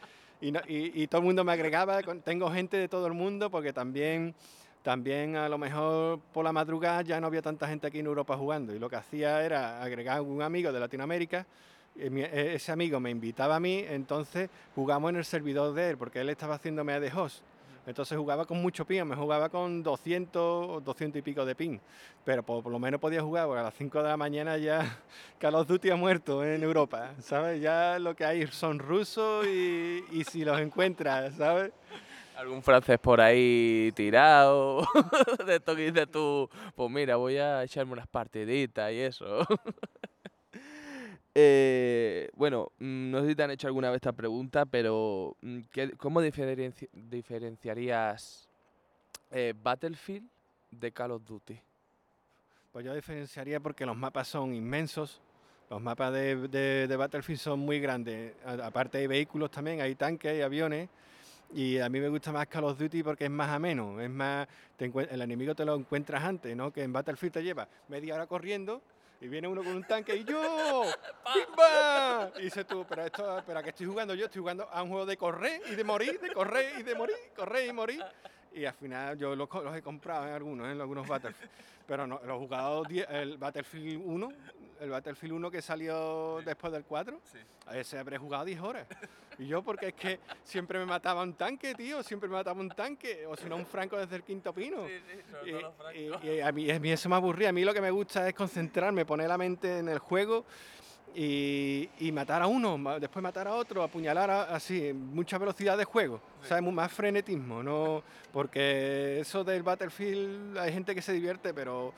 Y, 0.41 0.51
no- 0.51 0.61
y- 0.67 1.03
y 1.03 1.07
todo 1.07 1.19
el 1.19 1.25
mundo 1.25 1.43
me 1.43 1.51
agregaba, 1.51 2.01
tengo 2.23 2.49
gente 2.49 2.77
de 2.77 2.87
todo 2.87 3.05
el 3.05 3.13
mundo 3.13 3.51
porque 3.51 3.71
también, 3.73 4.33
también 4.83 5.35
a 5.35 5.49
lo 5.49 5.57
mejor 5.57 6.19
por 6.33 6.43
la 6.45 6.51
madrugada 6.51 7.01
ya 7.01 7.19
no 7.19 7.27
había 7.27 7.41
tanta 7.41 7.67
gente 7.67 7.87
aquí 7.87 7.99
en 7.99 8.05
Europa 8.05 8.37
jugando 8.37 8.73
y 8.73 8.79
lo 8.79 8.89
que 8.89 8.95
hacía 8.95 9.43
era 9.43 9.81
agregar 9.81 10.21
un 10.21 10.41
amigo 10.41 10.71
de 10.71 10.79
Latinoamérica. 10.79 11.45
e- 11.97 12.53
ese 12.55 12.71
amigo 12.71 12.99
me 12.99 13.09
invitaba 13.09 13.57
a 13.57 13.59
mí, 13.59 13.83
entonces 13.87 14.49
jugamos 14.75 15.09
en 15.09 15.17
el 15.17 15.25
servidor 15.25 15.73
de 15.73 15.91
él, 15.91 15.97
porque 15.97 16.21
él 16.21 16.29
estaba 16.29 16.55
haciéndome 16.55 16.97
de 16.99 17.11
host. 17.11 17.43
Entonces 17.85 18.17
jugaba 18.17 18.45
con 18.45 18.61
mucho 18.61 18.85
ping, 18.85 19.03
me 19.03 19.15
jugaba 19.15 19.49
con 19.49 19.81
200 19.81 20.41
o 20.69 20.79
200 20.79 21.19
y 21.19 21.21
pico 21.23 21.43
de 21.43 21.55
ping. 21.55 21.79
Pero 22.23 22.43
por, 22.43 22.61
por 22.61 22.71
lo 22.71 22.77
menos 22.77 23.01
podía 23.01 23.21
jugar, 23.21 23.47
porque 23.47 23.61
a 23.61 23.63
las 23.63 23.73
5 23.73 24.03
de 24.03 24.09
la 24.09 24.15
mañana 24.15 24.57
ya 24.57 24.99
Call 25.39 25.55
of 25.55 25.67
Duty 25.67 25.89
ha 25.89 25.95
muerto 25.95 26.45
en 26.45 26.61
Europa, 26.61 27.13
¿sabes? 27.19 27.59
Ya 27.61 27.97
lo 27.97 28.15
que 28.15 28.25
hay 28.25 28.45
son 28.47 28.79
rusos 28.79 29.45
y, 29.47 30.03
y 30.11 30.23
si 30.23 30.45
los 30.45 30.59
encuentras, 30.61 31.33
¿sabes? 31.35 31.71
¿Algún 32.39 32.63
francés 32.63 32.97
por 32.99 33.19
ahí 33.19 33.91
tirado? 33.97 34.87
de 35.45 35.57
esto 35.57 35.75
que 35.75 35.91
dices 35.91 36.09
tú, 36.09 36.49
pues 36.73 36.89
mira, 36.89 37.17
voy 37.17 37.35
a 37.35 37.61
echarme 37.65 37.91
unas 37.91 38.07
partiditas 38.07 38.91
y 38.93 38.99
eso. 38.99 39.45
Eh, 41.35 42.27
bueno, 42.33 42.71
mm, 42.79 43.11
no 43.11 43.21
sé 43.21 43.29
si 43.29 43.35
te 43.35 43.43
han 43.43 43.51
hecho 43.51 43.67
alguna 43.67 43.89
vez 43.91 43.97
esta 43.97 44.11
pregunta, 44.11 44.65
pero 44.65 45.37
mm, 45.41 45.59
¿qué- 45.71 45.91
¿cómo 45.91 46.21
diferenci- 46.21 46.89
diferenciarías 46.91 48.49
eh, 49.31 49.53
Battlefield 49.61 50.27
de 50.71 50.91
Call 50.91 51.11
of 51.11 51.23
Duty? 51.23 51.57
Pues 52.73 52.83
yo 52.83 52.93
diferenciaría 52.95 53.59
porque 53.59 53.85
los 53.85 53.95
mapas 53.95 54.27
son 54.27 54.53
inmensos, 54.55 55.21
los 55.69 55.79
mapas 55.79 56.11
de, 56.11 56.95
Battlefield 56.97 57.39
son 57.39 57.59
muy 57.59 57.79
grandes, 57.79 58.33
aparte 58.43 58.97
hay 58.97 59.07
vehículos 59.07 59.51
también, 59.51 59.79
hay 59.81 59.95
tanques, 59.95 60.31
hay 60.31 60.41
aviones, 60.41 60.89
y 61.53 61.79
a 61.79 61.89
mí 61.89 61.99
me 61.99 62.09
gusta 62.09 62.31
más 62.31 62.47
Call 62.47 62.65
of 62.65 62.77
Duty 62.77 63.03
porque 63.03 63.25
es 63.25 63.31
más 63.31 63.49
ameno, 63.49 63.99
es 63.99 64.09
más, 64.09 64.47
te 64.77 64.85
el 64.85 65.21
enemigo 65.21 65.55
te 65.55 65.65
lo 65.65 65.75
encuentras 65.75 66.23
antes, 66.23 66.55
¿no? 66.55 66.71
Que 66.71 66.83
en 66.83 66.93
Battlefield 66.93 67.33
te 67.33 67.43
lleva 67.43 67.67
media 67.87 68.15
hora 68.15 68.27
corriendo 68.27 68.81
y 69.21 69.27
viene 69.27 69.47
uno 69.47 69.63
con 69.63 69.75
un 69.75 69.83
tanque 69.83 70.15
y 70.15 70.23
yo, 70.23 70.83
¡pimba! 71.33 72.31
Y 72.39 72.43
dices 72.43 72.65
tú, 72.65 72.85
pero 72.87 73.05
esto, 73.05 73.43
pero 73.45 73.59
¿a 73.59 73.63
qué 73.63 73.69
estoy 73.69 73.87
jugando 73.87 74.13
yo? 74.13 74.25
Estoy 74.25 74.41
jugando 74.41 74.69
a 74.69 74.83
un 74.83 74.89
juego 74.89 75.05
de 75.05 75.17
correr 75.17 75.61
y 75.71 75.75
de 75.75 75.83
morir, 75.83 76.19
de 76.19 76.31
correr 76.31 76.79
y 76.79 76.83
de 76.83 76.95
morir, 76.95 77.15
correr 77.35 77.67
y 77.67 77.73
morir. 77.73 78.03
Y 78.53 78.65
al 78.65 78.73
final 78.73 79.17
yo 79.17 79.35
los, 79.35 79.49
los 79.51 79.75
he 79.75 79.81
comprado 79.81 80.27
en 80.27 80.33
algunos, 80.33 80.67
en 80.67 80.79
algunos 80.79 81.07
Battlefield. 81.07 81.51
Pero 81.85 82.05
no, 82.05 82.19
los 82.23 82.35
he 82.35 82.39
jugado 82.39 82.83
el 83.09 83.37
Battlefield 83.37 84.01
1, 84.05 84.31
el 84.79 84.89
Battlefield 84.89 85.33
1 85.33 85.51
que 85.51 85.61
salió 85.61 86.41
después 86.45 86.71
del 86.73 86.83
4, 86.85 87.19
a 87.67 87.77
ese 87.77 87.97
habré 87.97 88.17
jugado 88.17 88.45
10 88.45 88.59
horas. 88.61 88.87
Y 89.37 89.47
yo 89.47 89.61
porque 89.61 89.89
es 89.89 89.93
que 89.93 90.19
siempre 90.43 90.79
me 90.79 90.85
mataba 90.85 91.23
un 91.23 91.33
tanque, 91.33 91.73
tío, 91.75 92.01
siempre 92.03 92.27
me 92.29 92.35
mataba 92.35 92.59
un 92.59 92.69
tanque, 92.69 93.25
o 93.25 93.35
si 93.37 93.45
no 93.47 93.55
un 93.55 93.65
franco 93.65 93.97
desde 93.97 94.15
el 94.17 94.23
quinto 94.23 94.53
pino. 94.53 94.85
Y, 95.45 95.53
y- 95.99 96.09
y 96.37 96.39
a, 96.41 96.51
mí, 96.51 96.69
a 96.71 96.79
mí 96.79 96.91
eso 96.91 97.07
me 97.09 97.15
aburría. 97.15 97.49
A 97.49 97.51
mí 97.53 97.63
lo 97.63 97.73
que 97.73 97.81
me 97.81 97.91
gusta 97.91 98.27
es 98.27 98.33
concentrarme, 98.33 99.05
poner 99.05 99.27
la 99.29 99.37
mente 99.37 99.79
en 99.79 99.87
el 99.89 99.99
juego 99.99 100.45
y, 101.15 101.89
y 101.99 102.11
matar 102.11 102.41
a 102.41 102.47
uno, 102.47 102.99
después 102.99 103.23
matar 103.23 103.47
a 103.47 103.53
otro, 103.55 103.81
apuñalar 103.83 104.29
a- 104.29 104.43
así, 104.55 104.93
mucha 104.93 105.37
velocidad 105.37 105.77
de 105.77 105.85
juego, 105.85 106.21
¿sabes? 106.43 106.63
Mu- 106.63 106.71
Más 106.71 106.91
frenetismo, 106.91 107.63
¿no? 107.63 108.03
Porque 108.31 109.19
eso 109.21 109.43
del 109.43 109.63
Battlefield 109.63 110.57
hay 110.57 110.71
gente 110.71 110.93
que 110.93 111.01
se 111.01 111.13
divierte, 111.13 111.53
pero 111.53 111.93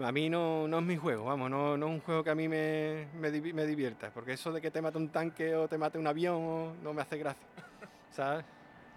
a 0.00 0.12
mí 0.12 0.30
no, 0.30 0.66
no 0.68 0.78
es 0.78 0.84
mi 0.84 0.96
juego, 0.96 1.24
vamos, 1.24 1.50
no, 1.50 1.76
no 1.76 1.86
es 1.86 1.92
un 1.92 2.00
juego 2.00 2.24
que 2.24 2.30
a 2.30 2.34
mí 2.34 2.48
me, 2.48 3.08
me, 3.20 3.30
me 3.30 3.66
divierta, 3.66 4.10
porque 4.12 4.32
eso 4.32 4.52
de 4.52 4.60
que 4.60 4.70
te 4.70 4.80
mate 4.80 4.98
un 4.98 5.10
tanque 5.10 5.54
o 5.54 5.68
te 5.68 5.78
mate 5.78 5.98
un 5.98 6.06
avión 6.06 6.82
no 6.82 6.94
me 6.94 7.02
hace 7.02 7.18
gracia, 7.18 7.46
¿sabes? 8.10 8.44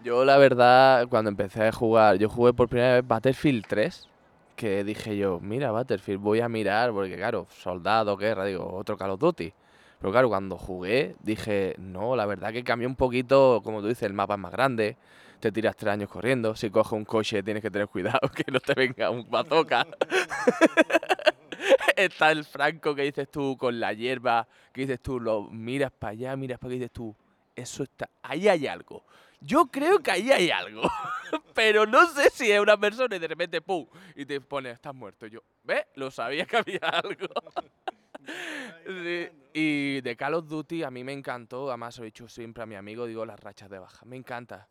Yo 0.03 0.23
la 0.23 0.37
verdad, 0.37 1.07
cuando 1.09 1.29
empecé 1.29 1.67
a 1.67 1.71
jugar, 1.71 2.17
yo 2.17 2.29
jugué 2.29 2.53
por 2.53 2.69
primera 2.69 2.95
vez 2.95 3.07
Battlefield 3.07 3.65
3, 3.67 4.09
que 4.55 4.83
dije 4.83 5.17
yo, 5.17 5.39
mira 5.41 5.71
Battlefield, 5.71 6.21
voy 6.21 6.41
a 6.41 6.49
mirar, 6.49 6.91
porque 6.91 7.15
claro, 7.15 7.47
soldado, 7.49 8.15
guerra, 8.15 8.45
digo, 8.45 8.71
otro 8.73 8.97
Call 8.97 9.11
of 9.11 9.19
Duty. 9.19 9.53
Pero 9.99 10.11
claro, 10.11 10.29
cuando 10.29 10.57
jugué, 10.57 11.15
dije, 11.23 11.75
no, 11.79 12.15
la 12.15 12.25
verdad 12.25 12.51
que 12.51 12.63
cambió 12.63 12.87
un 12.87 12.95
poquito, 12.95 13.61
como 13.63 13.81
tú 13.81 13.87
dices, 13.87 14.03
el 14.03 14.13
mapa 14.13 14.35
es 14.35 14.39
más 14.39 14.51
grande, 14.51 14.97
te 15.39 15.51
tiras 15.51 15.75
tres 15.75 15.93
años 15.93 16.09
corriendo, 16.09 16.55
si 16.55 16.69
coges 16.69 16.93
un 16.93 17.05
coche 17.05 17.43
tienes 17.43 17.61
que 17.61 17.71
tener 17.71 17.87
cuidado 17.87 18.29
que 18.29 18.51
no 18.51 18.59
te 18.59 18.73
venga 18.73 19.09
un 19.09 19.29
bazooka. 19.29 19.85
Está 21.95 22.31
el 22.31 22.43
franco 22.43 22.93
que 22.93 23.03
dices 23.03 23.29
tú 23.29 23.57
con 23.57 23.79
la 23.79 23.93
hierba, 23.93 24.47
que 24.73 24.81
dices 24.81 25.01
tú, 25.01 25.19
lo 25.19 25.49
miras 25.49 25.91
para 25.91 26.11
allá, 26.11 26.35
miras 26.35 26.59
para 26.59 26.71
acá 26.71 26.75
dices 26.75 26.91
tú, 26.91 27.15
eso 27.55 27.83
está, 27.83 28.09
ahí 28.21 28.47
hay 28.47 28.67
algo. 28.67 29.03
Yo 29.39 29.67
creo 29.67 29.99
que 29.99 30.11
ahí 30.11 30.31
hay 30.31 30.49
algo. 30.49 30.81
Pero 31.53 31.85
no 31.85 32.07
sé 32.07 32.29
si 32.31 32.51
es 32.51 32.59
una 32.59 32.77
persona 32.77 33.15
y 33.15 33.19
de 33.19 33.27
repente, 33.27 33.61
¡pum! 33.61 33.85
Y 34.15 34.25
te 34.25 34.41
pone, 34.41 34.71
estás 34.71 34.93
muerto. 34.93 35.27
Yo, 35.27 35.41
¿ves? 35.63 35.85
Lo 35.95 36.11
sabía 36.11 36.45
que 36.45 36.57
había 36.57 36.79
algo. 37.03 37.27
Y 39.53 40.01
de 40.01 40.15
Call 40.17 40.33
of 40.33 40.47
Duty 40.47 40.83
a 40.83 40.91
mí 40.91 41.03
me 41.03 41.13
encantó, 41.13 41.69
además 41.69 41.97
he 41.99 42.05
dicho 42.05 42.27
siempre 42.27 42.63
a 42.63 42.65
mi 42.65 42.75
amigo, 42.75 43.05
digo 43.05 43.25
las 43.25 43.39
rachas 43.39 43.69
de 43.69 43.79
baja. 43.79 44.05
Me 44.05 44.15
encanta. 44.15 44.67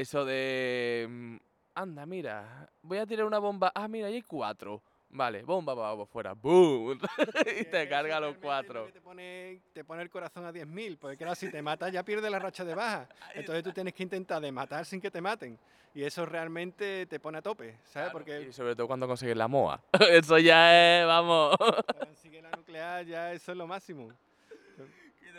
Eso 0.00 0.24
de. 0.26 1.06
mm, 1.08 1.36
Anda, 1.74 2.04
mira, 2.06 2.68
voy 2.82 2.98
a 2.98 3.06
tirar 3.06 3.24
una 3.26 3.38
bomba. 3.38 3.72
Ah, 3.74 3.88
mira, 3.88 4.08
ahí 4.08 4.14
hay 4.14 4.22
cuatro. 4.22 4.82
Vale, 5.08 5.42
bomba, 5.42 5.72
va, 5.72 6.04
fuera. 6.04 6.34
¡Boom! 6.34 6.98
y 7.60 7.64
te 7.64 7.88
carga 7.88 8.20
los 8.20 8.36
cuatro. 8.36 8.90
Te 8.92 9.00
pone, 9.00 9.62
te 9.72 9.84
pone 9.84 10.02
el 10.02 10.10
corazón 10.10 10.44
a 10.44 10.52
10.000, 10.52 10.98
porque 10.98 11.16
claro, 11.16 11.34
si 11.34 11.50
te 11.50 11.62
matas 11.62 11.92
ya 11.92 12.02
pierdes 12.02 12.30
la 12.30 12.38
racha 12.38 12.64
de 12.64 12.74
baja. 12.74 13.08
Entonces 13.34 13.64
tú 13.64 13.72
tienes 13.72 13.94
que 13.94 14.02
intentar 14.02 14.42
de 14.42 14.52
matar 14.52 14.84
sin 14.84 15.00
que 15.00 15.10
te 15.10 15.20
maten. 15.22 15.58
Y 15.94 16.02
eso 16.02 16.26
realmente 16.26 17.06
te 17.06 17.18
pone 17.18 17.38
a 17.38 17.42
tope, 17.42 17.78
¿sabes? 17.84 17.92
Claro, 17.92 18.12
Porque 18.12 18.42
Y 18.42 18.52
sobre 18.52 18.76
todo 18.76 18.86
cuando 18.86 19.06
consigues 19.06 19.34
la 19.36 19.48
MOA. 19.48 19.80
Eso 20.10 20.36
ya 20.38 21.00
es, 21.00 21.06
vamos. 21.06 21.56
consigue 21.98 22.42
la 22.42 22.50
nuclear, 22.50 23.06
ya 23.06 23.32
eso 23.32 23.52
es 23.52 23.56
lo 23.58 23.66
máximo. 23.66 24.12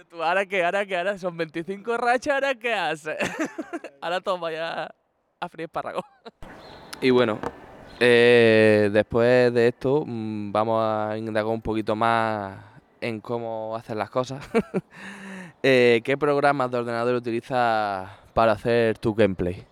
Tú, 0.06 0.22
¿ahora 0.22 0.46
qué? 0.46 0.64
¿Ahora 0.64 0.86
qué? 0.86 0.96
¿Ahora 0.96 1.18
son 1.18 1.36
25 1.36 1.98
rachas? 1.98 2.36
¿Ahora 2.36 2.54
qué 2.54 2.72
haces? 2.72 3.18
Ahora 4.02 4.22
toma 4.22 4.52
ya 4.52 4.94
a 5.40 5.50
freír 5.50 5.66
espárragos. 5.66 6.04
Y 7.02 7.10
bueno, 7.10 7.40
eh, 8.00 8.92
después 8.94 9.52
de 9.52 9.70
esto 9.70 10.04
mm, 10.06 10.52
vamos 10.52 10.84
a 10.84 11.18
indagar 11.18 11.52
un 11.52 11.64
poquito 11.64 11.96
más 11.96 12.60
en 13.02 13.20
cómo 13.22 13.76
hacer 13.76 13.98
las 13.98 14.10
cosas. 14.10 14.48
Eh, 15.64 16.02
¿Qué 16.04 16.16
programas 16.16 16.70
de 16.70 16.78
ordenador 16.78 17.16
utilizas 17.16 18.08
para 18.36 18.52
hacer 18.52 19.00
tu 19.00 19.16
gameplay? 19.16 19.66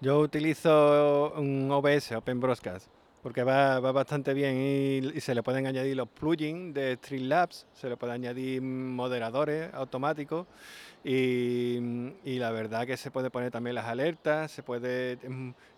Yo 0.00 0.18
utilizo 0.18 1.32
un 1.36 1.70
OBS, 1.70 2.10
Open 2.16 2.40
Broadcast, 2.40 2.88
porque 3.28 3.42
va, 3.42 3.78
va 3.78 3.92
bastante 3.92 4.32
bien 4.32 4.56
y, 5.14 5.20
se 5.20 5.34
le 5.34 5.42
pueden 5.42 5.66
añadir 5.66 5.94
los 5.94 6.08
plugins 6.08 6.72
de 6.72 6.94
Streamlabs, 6.94 7.66
se 7.74 7.86
le 7.90 7.98
pueden 7.98 8.14
añadir 8.14 8.62
moderadores 8.62 9.68
automáticos 9.74 10.46
y, 11.04 11.76
y 12.24 12.38
la 12.38 12.50
verdad 12.52 12.86
que 12.86 12.96
se 12.96 13.10
puede 13.10 13.28
poner 13.28 13.50
también 13.50 13.74
las 13.74 13.84
alertas, 13.84 14.50
se 14.50 14.62
puede, 14.62 15.18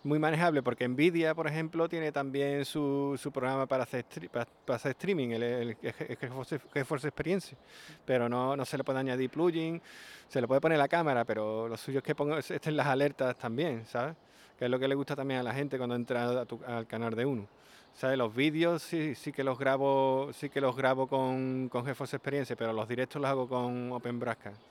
muy 0.01 0.17
manejable 0.17 0.63
porque 0.63 0.87
Nvidia, 0.87 1.35
por 1.35 1.45
ejemplo, 1.45 1.89
tiene 1.89 2.13
también 2.13 2.63
su, 2.63 3.19
su 3.21 3.33
programa 3.33 3.65
para 3.65 3.83
hacer, 3.83 4.05
para, 4.31 4.45
para 4.65 4.77
hacer 4.77 4.91
streaming, 4.91 5.31
el, 5.31 5.43
el, 5.43 5.77
el 5.81 5.93
Ge- 5.93 6.15
GeForce, 6.21 6.57
GeForce 6.73 7.09
Experience, 7.09 7.57
pero 8.05 8.29
no, 8.29 8.55
no 8.55 8.63
se 8.63 8.77
le 8.77 8.85
puede 8.85 8.99
añadir 8.99 9.29
plugin, 9.29 9.81
se 10.29 10.39
le 10.39 10.47
puede 10.47 10.61
poner 10.61 10.77
la 10.77 10.87
cámara, 10.87 11.25
pero 11.25 11.67
lo 11.67 11.75
suyo 11.75 11.97
es 11.97 12.03
que 12.05 12.15
ponga, 12.15 12.39
estén 12.39 12.77
las 12.77 12.87
alertas 12.87 13.37
también, 13.37 13.85
¿sabes? 13.87 14.15
Que 14.61 14.65
es 14.65 14.69
lo 14.69 14.77
que 14.77 14.87
le 14.87 14.93
gusta 14.93 15.15
también 15.15 15.39
a 15.39 15.43
la 15.43 15.55
gente 15.55 15.79
cuando 15.79 15.95
entra 15.95 16.45
al 16.67 16.85
canal 16.85 17.15
de 17.15 17.25
uno. 17.25 17.47
¿Sabes? 17.95 18.15
Los 18.15 18.35
vídeos 18.35 18.83
sí, 18.83 19.15
sí 19.15 19.31
que 19.31 19.43
los 19.43 19.57
grabo, 19.57 20.29
sí 20.33 20.51
que 20.51 20.61
los 20.61 20.75
grabo 20.75 21.07
con, 21.07 21.67
con 21.67 21.83
GeForce 21.83 22.17
Experience, 22.17 22.55
pero 22.55 22.71
los 22.71 22.87
directos 22.87 23.19
los 23.19 23.31
hago 23.31 23.49
con 23.49 23.91
Open 23.91 24.19
Broadcast. 24.19 24.61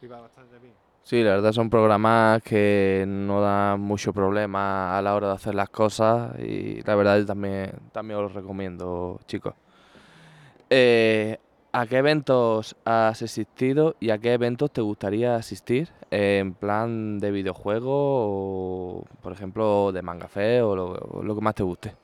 Y 0.00 0.06
va 0.06 0.22
bastante 0.22 0.58
bien. 0.58 0.72
Sí, 1.02 1.22
la 1.22 1.32
verdad 1.32 1.52
son 1.52 1.68
programas 1.68 2.42
que 2.42 3.04
no 3.06 3.42
dan 3.42 3.78
mucho 3.82 4.14
problema 4.14 4.96
a 4.96 5.02
la 5.02 5.14
hora 5.14 5.26
de 5.28 5.34
hacer 5.34 5.54
las 5.54 5.68
cosas 5.68 6.38
y 6.38 6.80
la 6.80 6.94
verdad 6.94 7.22
también, 7.26 7.72
también 7.92 8.20
os 8.20 8.22
los 8.22 8.32
recomiendo, 8.32 9.20
chicos. 9.26 9.52
Eh, 10.70 11.36
¿A 11.72 11.86
qué 11.86 11.98
eventos 11.98 12.74
has 12.84 13.22
asistido 13.22 13.94
y 14.00 14.10
a 14.10 14.18
qué 14.18 14.32
eventos 14.32 14.72
te 14.72 14.80
gustaría 14.80 15.36
asistir? 15.36 15.88
En 16.10 16.54
plan 16.54 17.20
de 17.20 17.30
videojuego 17.30 17.90
o, 17.92 19.04
por 19.22 19.32
ejemplo, 19.32 19.92
de 19.92 20.02
manga 20.02 20.26
fe 20.26 20.62
o 20.62 20.74
lo, 20.74 20.86
o 20.94 21.22
lo 21.22 21.34
que 21.36 21.40
más 21.40 21.54
te 21.54 21.62
guste. 21.62 21.94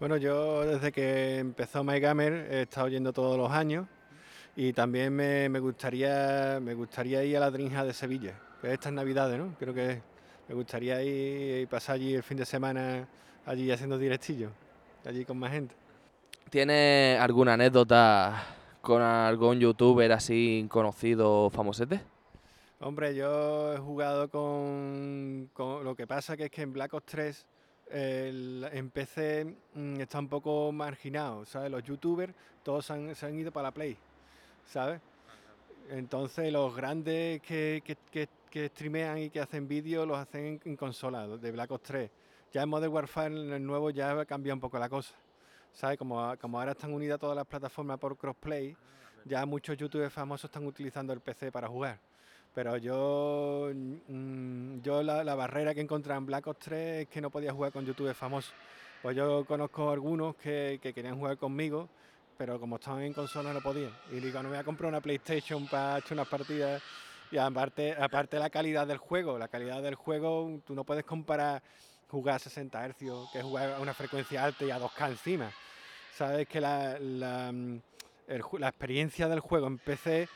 Bueno, 0.00 0.16
yo 0.16 0.66
desde 0.66 0.90
que 0.90 1.38
empezó 1.38 1.84
MyGamer 1.84 2.32
he 2.50 2.62
estado 2.62 2.88
yendo 2.88 3.12
todos 3.12 3.38
los 3.38 3.52
años 3.52 3.86
y 4.56 4.72
también 4.72 5.14
me, 5.14 5.48
me 5.48 5.60
gustaría 5.60 6.58
me 6.60 6.74
gustaría 6.74 7.22
ir 7.22 7.36
a 7.36 7.40
la 7.40 7.50
Drinja 7.52 7.84
de 7.84 7.92
Sevilla, 7.92 8.34
que 8.60 8.66
es 8.66 8.72
estas 8.72 8.92
navidades, 8.92 9.38
¿no? 9.38 9.54
Creo 9.56 9.72
que 9.72 10.02
me 10.48 10.54
gustaría 10.56 11.00
ir 11.00 11.60
y 11.60 11.66
pasar 11.66 11.94
allí 11.94 12.14
el 12.14 12.24
fin 12.24 12.38
de 12.38 12.44
semana 12.44 13.06
allí 13.46 13.70
haciendo 13.70 13.96
directillos, 13.98 14.50
allí 15.06 15.24
con 15.24 15.38
más 15.38 15.52
gente. 15.52 15.76
¿Tienes 16.50 17.20
alguna 17.20 17.54
anécdota 17.54 18.58
con 18.82 19.00
algún 19.00 19.58
youtuber 19.60 20.12
así 20.12 20.66
conocido 20.68 21.48
famosete? 21.50 22.00
Hombre, 22.80 23.14
yo 23.14 23.72
he 23.74 23.78
jugado 23.78 24.28
con, 24.28 25.48
con- 25.54 25.84
Lo 25.84 25.94
que 25.94 26.06
pasa 26.06 26.36
que 26.36 26.46
es 26.46 26.50
que 26.50 26.62
en 26.62 26.72
Black 26.72 26.92
Ops 26.94 27.06
3 27.06 27.46
el- 27.90 28.68
en 28.72 28.90
PC 28.90 29.56
mm, 29.74 30.00
está 30.00 30.18
un 30.18 30.28
poco 30.28 30.72
marginado, 30.72 31.44
¿sabes? 31.46 31.70
Los 31.70 31.82
youtubers 31.84 32.34
todos 32.62 32.84
se 32.86 33.26
han 33.26 33.38
ido 33.38 33.52
para 33.52 33.68
la 33.68 33.72
Play, 33.72 33.96
¿sabes? 34.64 35.00
Entonces 35.90 36.52
los 36.52 36.74
grandes 36.74 37.40
que, 37.42 37.82
que, 37.84 37.96
que- 38.10 38.28
streamean 38.68 39.16
y 39.18 39.30
que 39.30 39.40
hacen 39.40 39.66
vídeos 39.66 40.06
los 40.06 40.18
hacen 40.18 40.44
en, 40.44 40.60
en 40.64 40.76
consola, 40.76 41.26
de 41.26 41.50
Black 41.52 41.70
Ops 41.70 41.84
3. 41.84 42.10
Ya 42.52 42.62
en 42.64 42.68
Modern 42.68 42.92
Warfare, 42.92 43.34
en 43.34 43.50
el 43.52 43.64
nuevo, 43.64 43.88
ya 43.90 44.10
ha 44.20 44.24
cambiado 44.26 44.56
un 44.56 44.60
poco 44.60 44.78
la 44.78 44.90
cosa, 44.90 45.14
¿sabes? 45.72 45.98
Como, 45.98 46.36
como 46.38 46.58
ahora 46.58 46.72
están 46.72 46.92
unidas 46.92 47.18
todas 47.18 47.36
las 47.36 47.46
plataformas 47.46 47.98
por 47.98 48.16
crossplay, 48.16 48.76
ya 49.24 49.46
muchos 49.46 49.76
youtubers 49.76 50.12
famosos 50.12 50.48
están 50.48 50.66
utilizando 50.66 51.12
el 51.12 51.20
PC 51.20 51.52
para 51.52 51.68
jugar. 51.68 51.98
Pero 52.54 52.76
yo, 52.76 53.70
mm, 53.72 54.80
yo 54.80 55.02
la, 55.02 55.24
la 55.24 55.34
barrera 55.34 55.74
que 55.74 55.80
encontré 55.80 56.14
en 56.14 56.26
Black 56.26 56.46
Ops 56.46 56.58
3 56.60 57.02
es 57.02 57.08
que 57.08 57.20
no 57.20 57.30
podía 57.30 57.52
jugar 57.52 57.72
con 57.72 57.86
youtubers 57.86 58.16
famosos. 58.16 58.52
Pues 59.00 59.16
yo 59.16 59.44
conozco 59.46 59.90
algunos 59.90 60.36
que, 60.36 60.78
que 60.82 60.92
querían 60.92 61.18
jugar 61.18 61.38
conmigo, 61.38 61.88
pero 62.36 62.60
como 62.60 62.76
estaban 62.76 63.02
en 63.02 63.12
consola 63.12 63.52
no 63.52 63.60
podían. 63.60 63.92
Y 64.10 64.20
digo, 64.20 64.38
no 64.42 64.44
me 64.44 64.50
voy 64.50 64.58
a 64.58 64.64
comprar 64.64 64.88
una 64.88 65.00
PlayStation 65.00 65.66
para 65.66 65.98
echar 65.98 66.12
unas 66.12 66.28
partidas. 66.28 66.82
Y 67.30 67.38
aparte, 67.38 67.94
aparte 67.98 68.38
la 68.38 68.50
calidad 68.50 68.86
del 68.86 68.98
juego, 68.98 69.38
la 69.38 69.48
calidad 69.48 69.82
del 69.82 69.94
juego, 69.94 70.60
tú 70.66 70.74
no 70.74 70.84
puedes 70.84 71.04
comparar 71.04 71.62
jugar 72.12 72.36
a 72.36 72.38
60 72.38 72.88
Hz 72.88 73.30
que 73.32 73.42
jugar 73.42 73.72
a 73.72 73.80
una 73.80 73.94
frecuencia 73.94 74.44
alta 74.44 74.66
y 74.66 74.70
a 74.70 74.78
2K 74.78 75.08
encima. 75.08 75.50
Sabes 76.14 76.46
que 76.46 76.60
la, 76.60 76.98
la, 77.00 77.50
mm, 77.50 77.80
la 78.58 78.68
experiencia 78.68 79.28
del 79.28 79.40
juego 79.40 79.66
en 79.66 79.78
PC 79.78 80.28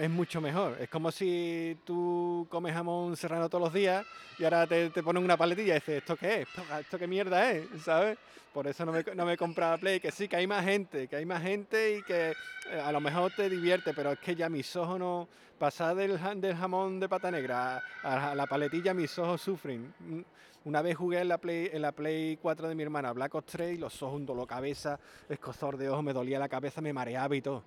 es 0.00 0.10
mucho 0.10 0.40
mejor. 0.40 0.76
Es 0.80 0.88
como 0.88 1.10
si 1.10 1.76
tú 1.84 2.46
comes 2.50 2.74
jamón 2.74 3.16
serrano 3.16 3.48
todos 3.48 3.64
los 3.64 3.72
días 3.72 4.04
y 4.38 4.44
ahora 4.44 4.66
te, 4.66 4.90
te 4.90 5.02
ponen 5.02 5.22
una 5.24 5.36
paletilla 5.36 5.76
y 5.76 5.80
dices, 5.80 5.98
¿esto 5.98 6.16
qué 6.16 6.42
es? 6.42 6.48
¿Esto 6.80 6.98
qué 6.98 7.06
mierda 7.06 7.50
es? 7.50 7.66
¿Sabes? 7.82 8.18
Por 8.52 8.66
eso 8.66 8.84
no 8.84 8.92
me, 8.92 9.04
no 9.14 9.24
me 9.24 9.36
la 9.36 9.78
Play. 9.78 10.00
Que 10.00 10.10
sí, 10.10 10.28
que 10.28 10.36
hay 10.36 10.46
más 10.46 10.64
gente, 10.64 11.08
que 11.08 11.16
hay 11.16 11.24
más 11.24 11.42
gente 11.42 11.98
y 11.98 12.02
que 12.02 12.30
eh, 12.30 12.80
a 12.84 12.90
lo 12.92 13.00
mejor 13.00 13.32
te 13.34 13.48
divierte, 13.48 13.94
pero 13.94 14.12
es 14.12 14.18
que 14.18 14.34
ya 14.34 14.48
mis 14.48 14.74
ojos 14.76 14.98
no... 14.98 15.28
Pasar 15.58 15.94
del, 15.94 16.18
del 16.40 16.56
jamón 16.56 16.98
de 17.00 17.06
pata 17.06 17.30
negra 17.30 17.82
a, 18.02 18.34
la 18.34 18.46
paletilla, 18.46 18.94
mis 18.94 19.18
ojos 19.18 19.42
sufren. 19.42 19.92
Mm, 19.98 20.20
Una 20.64 20.80
vez 20.80 20.96
jugué 20.96 21.20
en 21.20 21.28
la 21.28 21.36
Play, 21.36 21.68
en 21.70 21.82
la 21.82 21.92
Play 21.92 22.38
4 22.40 22.66
de 22.66 22.74
mi 22.74 22.82
hermana 22.82 23.12
Black 23.12 23.34
Ops 23.34 23.52
3 23.52 23.74
y 23.74 23.76
los 23.76 24.02
ojos, 24.02 24.16
un 24.16 24.24
dolor 24.24 24.48
cabeza, 24.48 24.98
escozor 25.28 25.76
de 25.76 25.90
ojos, 25.90 26.02
me 26.02 26.14
dolía 26.14 26.38
la 26.38 26.48
cabeza, 26.48 26.80
me 26.80 26.94
mareaba 26.94 27.36
y 27.36 27.42
todo. 27.42 27.62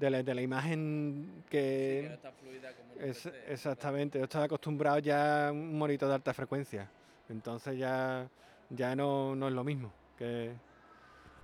De 0.00 0.08
la, 0.08 0.22
de 0.22 0.34
la 0.34 0.40
imagen 0.40 1.44
que... 1.50 2.18
Es- 2.98 3.30
exactamente, 3.46 4.18
yo 4.18 4.24
estaba 4.24 4.46
acostumbrado 4.46 4.98
ya 4.98 5.48
a 5.48 5.52
un 5.52 5.76
monitor 5.78 6.08
de 6.08 6.14
alta 6.14 6.32
frecuencia. 6.32 6.88
Entonces 7.28 7.78
ya, 7.78 8.26
ya 8.70 8.96
no, 8.96 9.36
no 9.36 9.48
es 9.48 9.54
lo 9.54 9.62
mismo 9.62 9.92
que, 10.16 10.52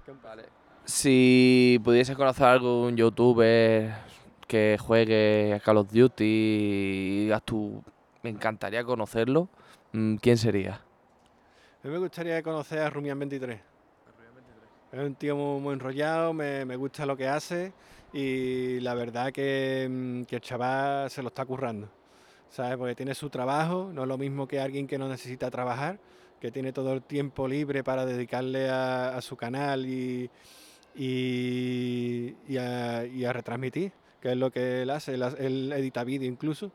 que 0.05 0.11
un 0.11 0.23
Vale. 0.23 0.45
Si 0.87 1.79
pudiese 1.85 2.15
conocer 2.15 2.47
a 2.47 2.53
algún 2.53 2.97
youtuber 2.97 3.93
que 4.49 4.79
juegue 4.81 5.53
a 5.55 5.61
Call 5.61 5.77
of 5.79 5.93
Duty 5.93 6.25
y 6.25 7.21
digas 7.25 7.43
tú, 7.45 7.83
me 8.23 8.31
encantaría 8.31 8.85
conocerlo, 8.85 9.49
mm, 9.93 10.17
¿quién 10.17 10.39
sería? 10.39 10.75
A 10.75 11.87
mí 11.87 11.91
me 11.93 11.99
gustaría 11.99 12.43
conocer 12.43 12.79
a 12.79 12.89
Rumian 12.89 13.19
23. 13.19 13.61
Es 14.93 15.01
un 15.01 15.15
tío 15.15 15.37
muy, 15.37 15.61
muy 15.61 15.75
enrollado, 15.75 16.33
me, 16.33 16.65
me 16.65 16.77
gusta 16.77 17.05
lo 17.05 17.17
que 17.17 17.29
hace 17.29 17.73
y 18.17 18.81
la 18.81 18.95
verdad 18.95 19.31
que, 19.31 19.87
mm, 19.91 20.23
que 20.23 20.37
el 20.37 20.41
chaval 20.41 21.11
se 21.11 21.21
lo 21.21 21.29
está 21.29 21.45
currando. 21.45 21.91
¿Sabes? 22.49 22.79
Porque 22.79 22.95
tiene 22.95 23.15
su 23.15 23.29
trabajo, 23.29 23.91
no 23.93 24.03
es 24.03 24.09
lo 24.09 24.17
mismo 24.17 24.49
que 24.49 24.59
alguien 24.59 24.87
que 24.87 24.97
no 24.97 25.07
necesita 25.07 25.51
trabajar, 25.51 25.99
que 26.41 26.51
tiene 26.51 26.73
todo 26.73 26.95
el 26.95 27.03
tiempo 27.03 27.47
libre 27.47 27.85
para 27.85 28.07
dedicarle 28.07 28.71
a, 28.71 29.21
su 29.21 29.37
canal 29.37 29.85
y, 29.85 30.31
a, 32.59 33.05
y 33.05 33.25
a 33.25 33.33
retransmitir, 33.35 33.91
que 33.91 34.29
que 34.29 34.33
es 34.33 34.39
lo 34.39 34.51
que 34.51 34.83
él 34.83 34.91
hace, 34.91 35.15
él, 35.15 35.73
edita 35.73 36.03
vídeo 36.03 36.29
incluso. 36.29 36.73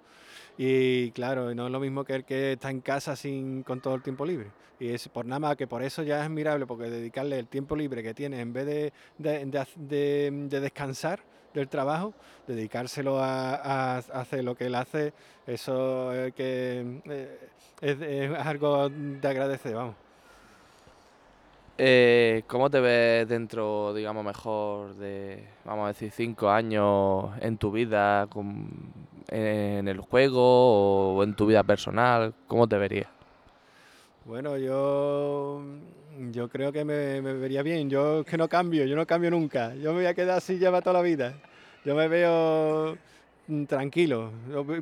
Y 0.58 1.10
claro, 1.12 1.56
no 1.56 1.66
es 1.66 1.72
lo 1.72 1.80
mismo 1.80 2.04
que 2.04 2.14
el 2.16 2.26
que 2.26 2.52
está 2.54 2.70
en 2.70 2.82
casa 2.82 3.16
sin, 3.16 3.64
con 3.64 3.82
todo 3.82 3.96
el 3.96 4.04
tiempo 4.04 4.26
libre. 4.26 4.52
Y 4.82 4.90
es 4.90 5.08
por 5.10 5.28
nada 5.28 5.40
más 5.40 5.58
que 5.58 5.68
por 5.68 5.84
eso 5.84 6.02
ya 6.02 6.20
es 6.20 6.26
admirable, 6.26 6.66
porque 6.66 6.90
dedicarle 6.90 7.38
el 7.38 7.48
tiempo 7.48 7.76
libre 7.76 8.02
que 8.02 8.16
tiene 8.16 8.42
en 8.42 8.52
vez 8.52 8.66
de, 8.66 8.94
de, 9.20 10.60
descansar 10.60 11.22
del 11.54 11.68
trabajo, 11.68 12.14
dedicárselo 12.48 13.20
a, 13.20 13.98
hacer 13.98 14.44
lo 14.44 14.56
que 14.56 14.66
él 14.66 14.76
hace, 14.76 15.14
eso 15.48 16.14
es, 16.14 16.34
que, 16.34 17.02
eh, 17.06 17.50
es 17.82 18.46
algo 18.46 18.90
de 18.90 19.28
agradecer, 19.28 19.76
vamos. 19.76 19.96
Eh, 21.84 22.44
¿Cómo 22.46 22.70
te 22.70 22.80
ves 22.80 23.28
dentro, 23.28 23.92
digamos, 23.94 24.24
mejor 24.24 24.94
de, 24.98 25.48
vamos 25.66 25.86
a 25.86 25.88
decir, 25.88 26.12
cinco 26.12 26.50
años 26.50 27.32
en 27.40 27.58
tu 27.58 27.72
vida, 27.72 28.28
en 29.30 29.88
el 29.88 30.00
juego 30.00 31.16
o 31.16 31.24
en 31.24 31.34
tu 31.36 31.48
vida 31.48 31.64
personal? 31.64 32.36
¿Cómo 32.48 32.68
te 32.68 32.78
verías? 32.78 33.08
Bueno, 34.26 34.58
yo, 34.58 35.64
yo 36.32 36.50
creo 36.50 36.72
que 36.72 36.84
me, 36.84 37.22
vería 37.22 37.64
bien. 37.64 37.90
Yo 37.90 38.24
que 38.24 38.38
no 38.38 38.48
cambio, 38.48 38.86
yo 38.86 38.96
no 38.96 39.06
cambio 39.06 39.32
nunca. 39.32 39.74
Yo 39.76 39.92
me 39.92 40.00
voy 40.00 40.06
a 40.06 40.14
quedar 40.14 40.38
así 40.38 40.58
lleva 40.58 40.82
toda 40.82 40.94
la 40.94 41.02
vida. 41.02 41.34
Yo 41.86 41.96
me 41.96 42.08
veo 42.08 42.98
mm, 43.48 43.64
tranquilo. 43.66 44.32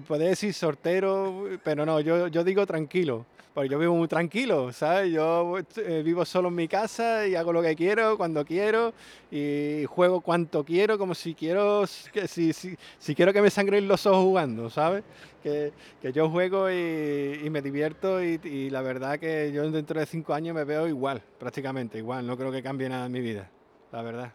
Podéis 0.07 0.31
decir 0.31 0.53
sortero, 0.53 1.47
pero 1.63 1.85
no, 1.85 1.99
yo, 1.99 2.27
yo 2.27 2.43
digo 2.43 2.65
tranquilo. 2.65 3.25
Porque 3.53 3.69
yo 3.69 3.79
vivo 3.79 3.95
muy 3.95 4.07
tranquilo, 4.07 4.71
¿sabes? 4.71 5.11
Yo 5.11 5.57
eh, 5.77 6.03
vivo 6.05 6.23
solo 6.23 6.49
en 6.49 6.55
mi 6.55 6.67
casa 6.67 7.27
y 7.27 7.35
hago 7.35 7.51
lo 7.51 7.61
que 7.63 7.75
quiero, 7.75 8.15
cuando 8.15 8.45
quiero, 8.45 8.93
y 9.31 9.85
juego 9.85 10.21
cuanto 10.21 10.63
quiero, 10.63 10.97
como 10.99 11.15
si 11.15 11.33
quiero, 11.33 11.83
que, 12.13 12.27
si, 12.27 12.53
si, 12.53 12.77
si 12.99 13.15
quiero 13.15 13.33
que 13.33 13.41
me 13.41 13.49
sangren 13.49 13.87
los 13.87 14.05
ojos 14.05 14.23
jugando, 14.23 14.69
¿sabes? 14.69 15.03
Que, 15.41 15.73
que 16.01 16.11
yo 16.13 16.29
juego 16.29 16.69
y, 16.69 17.49
me 17.49 17.61
divierto 17.61 18.23
y, 18.23 18.39
y, 18.43 18.69
la 18.69 18.81
verdad 18.81 19.17
que 19.17 19.51
yo 19.51 19.69
dentro 19.71 19.99
de 19.99 20.05
cinco 20.05 20.33
años 20.33 20.55
me 20.55 20.63
veo 20.63 20.87
igual, 20.87 21.21
prácticamente 21.39 21.97
igual, 21.97 22.27
no 22.27 22.37
creo 22.37 22.51
que 22.51 22.61
cambie 22.61 22.87
nada 22.87 23.07
en 23.07 23.11
mi 23.11 23.21
vida, 23.21 23.49
la 23.91 24.03
verdad. 24.03 24.31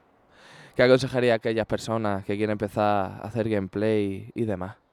¿Qué 0.75 0.83
aconsejaría 0.83 1.35
a 1.35 1.37
aquellas 1.37 1.66
personas 1.66 2.25
que 2.25 2.37
quieren 2.37 2.52
empezar 2.52 2.85
a 2.85 3.18
hacer 3.21 3.49
gameplay 3.49 4.33
y 4.35 4.44
demás? 4.44 4.84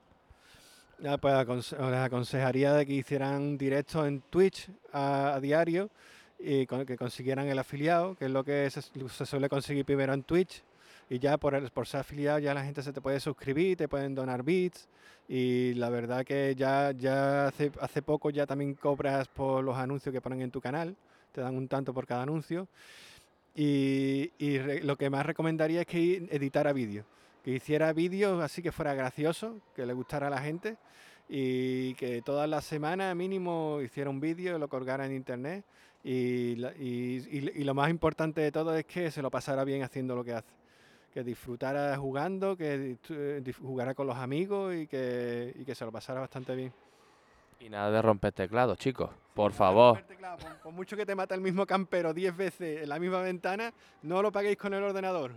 Ya, 1.02 1.18
pues 1.18 1.34
les 1.72 1.74
aconsejaría 1.82 2.74
de 2.74 2.86
que 2.86 2.94
hicieran 2.94 3.58
directos 3.58 4.08
en 4.08 4.22
Twitch 4.22 4.70
a, 4.94 5.40
diario 5.42 5.90
y 6.38 6.68
que 6.68 6.96
consiguieran 6.96 7.48
el 7.48 7.58
afiliado, 7.58 8.14
que 8.14 8.26
es 8.26 8.32
lo 8.32 8.44
que 8.44 8.70
se, 8.70 9.26
suele 9.26 9.50
conseguir 9.50 9.84
primero 9.84 10.14
en 10.14 10.22
Twitch. 10.22 10.64
Y 11.10 11.18
ya 11.18 11.40
por, 11.40 11.88
ser 11.88 12.02
afiliado 12.02 12.38
ya 12.38 12.54
la 12.54 12.64
gente 12.64 12.84
se 12.84 12.94
te 12.94 13.02
puede 13.02 13.20
suscribir, 13.20 13.78
te 13.78 13.88
pueden 13.88 14.14
donar 14.14 14.44
bits. 14.44 14.88
Y 15.28 15.74
la 15.74 15.90
verdad 15.90 16.24
que 16.24 16.54
ya, 16.56 16.92
ya 16.92 17.48
hace, 17.48 17.72
hace 17.82 18.04
poco 18.04 18.30
ya 18.30 18.46
también 18.46 18.76
cobras 18.76 19.28
por 19.28 19.64
los 19.64 19.76
anuncios 19.78 20.14
que 20.14 20.22
ponen 20.22 20.44
en 20.44 20.52
tu 20.52 20.62
canal. 20.62 20.96
Te 21.32 21.42
dan 21.42 21.56
un 21.56 21.68
tanto 21.68 21.96
por 21.96 22.06
cada 22.06 22.22
anuncio. 22.22 22.68
Y, 23.56 24.32
y 24.38 24.60
lo 24.84 24.96
que 24.98 25.10
más 25.10 25.26
recomendaría 25.26 25.82
es 25.82 25.88
que 25.88 26.28
editara 26.30 26.74
vídeo 26.74 27.06
que 27.44 27.52
hiciera 27.52 27.94
vídeos 27.94 28.42
así 28.42 28.62
que 28.62 28.72
fuera 28.72 28.94
gracioso, 28.94 29.60
que 29.76 29.86
le 29.86 29.94
gustara 29.94 30.28
a 30.28 30.30
la 30.30 30.42
gente 30.42 30.78
y 31.28 31.94
que 31.96 32.22
todas 32.22 32.50
las 32.50 32.66
semanas 32.66 33.16
mínimo 33.16 33.80
hiciera 33.82 34.10
un 34.10 34.20
vídeo, 34.20 34.60
lo 34.60 34.68
colgara 34.68 35.06
en 35.06 35.14
internet 35.14 35.64
y, 36.04 36.64
y, 36.64 37.64
lo 37.64 37.74
más 37.74 37.90
importante 37.90 38.42
de 38.42 38.52
todo 38.52 38.76
es 38.76 38.86
que 38.86 39.12
se 39.12 39.22
lo 39.22 39.30
pasara 39.30 39.64
bien 39.64 39.84
haciendo 39.84 40.16
lo 40.16 40.24
que 40.24 40.34
hace. 40.34 40.52
Que 41.14 41.24
disfrutara 41.24 41.96
jugando, 41.98 42.56
que 42.56 42.98
jugara 43.62 43.94
con 43.94 44.08
los 44.08 44.18
amigos 44.18 44.74
y 44.76 44.88
que, 44.88 45.62
que 45.66 45.76
se 45.76 45.86
lo 45.86 45.92
pasara 45.92 46.22
bastante 46.22 46.56
bien. 46.56 46.74
Y 47.60 47.70
nada 47.70 47.92
de 47.92 48.02
romper 48.02 48.32
teclados, 48.34 48.80
chicos, 48.80 49.12
por 49.36 49.52
favor. 49.52 50.04
por, 50.64 50.72
mucho 50.72 50.98
que 50.98 51.06
te 51.06 51.14
mata 51.14 51.36
el 51.36 51.42
mismo 51.42 51.68
campero 51.68 52.14
10 52.14 52.36
veces 52.36 52.84
en 52.84 52.90
la 52.90 52.98
misma 52.98 53.22
ventana, 53.22 53.72
no 54.02 54.24
lo 54.24 54.32
paguéis 54.32 54.58
con 54.58 54.74
el 54.74 54.82
ordenador. 54.82 55.34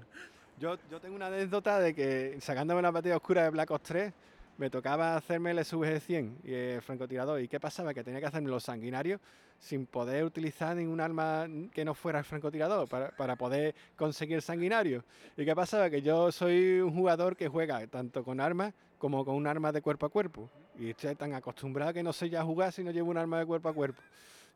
Yo, 0.59 0.79
yo 0.89 1.01
tengo 1.01 1.17
una 1.17 1.27
anécdota 1.27 1.81
de 1.81 1.95
que 1.95 2.37
sacándome 2.41 2.81
la 2.81 2.93
partida 2.93 3.17
oscura 3.17 3.43
de 3.43 3.51
Black 3.51 3.71
Ops 3.73 3.83
3, 3.83 4.13
me 4.57 4.71
tocaba 4.71 5.17
hacerme 5.17 5.51
el 5.51 5.59
SVG-100 5.59 6.37
y 6.45 6.55
el 6.55 6.81
francotirador. 6.81 7.41
¿Y 7.41 7.49
qué 7.49 7.59
pasaba? 7.59 7.93
Que 7.93 8.05
tenía 8.05 8.21
que 8.21 8.27
hacerme 8.27 8.51
los 8.51 8.63
sanguinarios 8.63 9.21
sin 9.59 9.87
poder 9.87 10.25
utilizar 10.25 10.77
ningún 10.77 11.01
arma 11.01 11.49
que 11.73 11.85
no 11.85 11.95
fuera 11.95 12.21
el 12.21 12.25
francotirador 12.25 12.89
para, 12.89 13.11
para 13.11 13.35
poder 13.35 13.75
conseguir 13.97 14.43
sanguinario. 14.43 15.05
¿Y 15.37 15.45
qué 15.45 15.57
pasaba? 15.57 15.91
Que 15.91 16.03
yo 16.03 16.31
soy 16.31 16.81
un 16.81 16.95
jugador 16.95 17.37
que 17.37 17.49
juega 17.49 17.85
tanto 17.89 18.23
con 18.23 18.41
armas 18.41 18.73
como 18.99 19.25
con 19.25 19.35
un 19.35 19.49
arma 19.49 19.73
de 19.73 19.83
cuerpo 19.83 20.07
a 20.07 20.09
cuerpo. 20.09 20.49
Y 20.79 20.91
estoy 20.91 21.17
tan 21.17 21.35
acostumbrado 21.35 21.93
que 21.93 22.03
no 22.03 22.13
sé 22.13 22.31
ya 22.31 22.45
jugar 22.45 22.73
si 22.73 22.85
no 22.85 22.93
llevo 22.93 23.11
un 23.11 23.19
arma 23.19 23.41
de 23.41 23.47
cuerpo 23.47 23.71
a 23.71 23.75
cuerpo. 23.75 24.01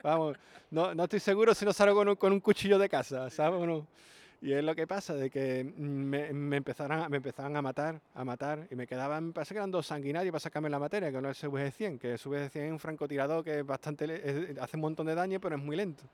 Vamos, 0.02 0.37
no, 0.70 0.94
no 0.94 1.04
estoy 1.04 1.18
seguro 1.18 1.54
si 1.54 1.64
no 1.64 1.72
salgo 1.72 1.96
con 1.96 2.08
un, 2.08 2.14
con 2.14 2.32
un 2.32 2.38
cuchillo 2.38 2.78
de 2.78 2.88
casa, 2.88 3.28
¿sabes? 3.30 3.61
no? 3.66 3.84
Y 4.40 4.53
es 4.53 4.62
lo 4.62 4.74
que 4.77 4.87
pasa, 4.87 5.14
de 5.14 5.31
que 5.31 5.64
me, 5.64 6.33
me, 6.33 6.59
empezaron, 6.59 7.11
me 7.11 7.16
empezaban 7.16 7.57
a 7.57 7.62
matar, 7.62 8.01
a 8.14 8.24
matar, 8.24 8.68
y 8.70 8.77
me 8.77 8.87
quedaban, 8.87 9.33
parece 9.33 9.55
que 9.55 9.59
eran 9.59 9.72
dos 9.72 9.87
sanguinarios 9.87 10.31
para 10.31 10.40
sacarme 10.40 10.70
la 10.70 10.79
materia, 10.79 11.11
que 11.11 11.20
no 11.20 11.29
es 11.29 11.42
el 11.42 11.51
SVG-100, 11.51 11.98
que 11.98 12.12
el 12.12 12.18
SVG-100 12.18 12.66
es 12.66 12.72
un 12.72 12.79
francotirador 12.79 13.42
que 13.42 13.59
es 13.59 13.66
bastante, 13.66 14.55
hace 14.61 14.77
un 14.77 14.81
montón 14.81 15.07
de 15.07 15.16
daño, 15.16 15.40
pero 15.40 15.57
es 15.57 15.62
muy 15.62 15.74
lento. 15.74 16.05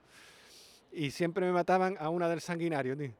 Y 0.91 1.11
siempre 1.11 1.45
me 1.45 1.51
mataban 1.51 1.97
a 1.99 2.09
una 2.09 2.27
del 2.27 2.41
sanguinario, 2.41 2.97
tío. 2.97 3.11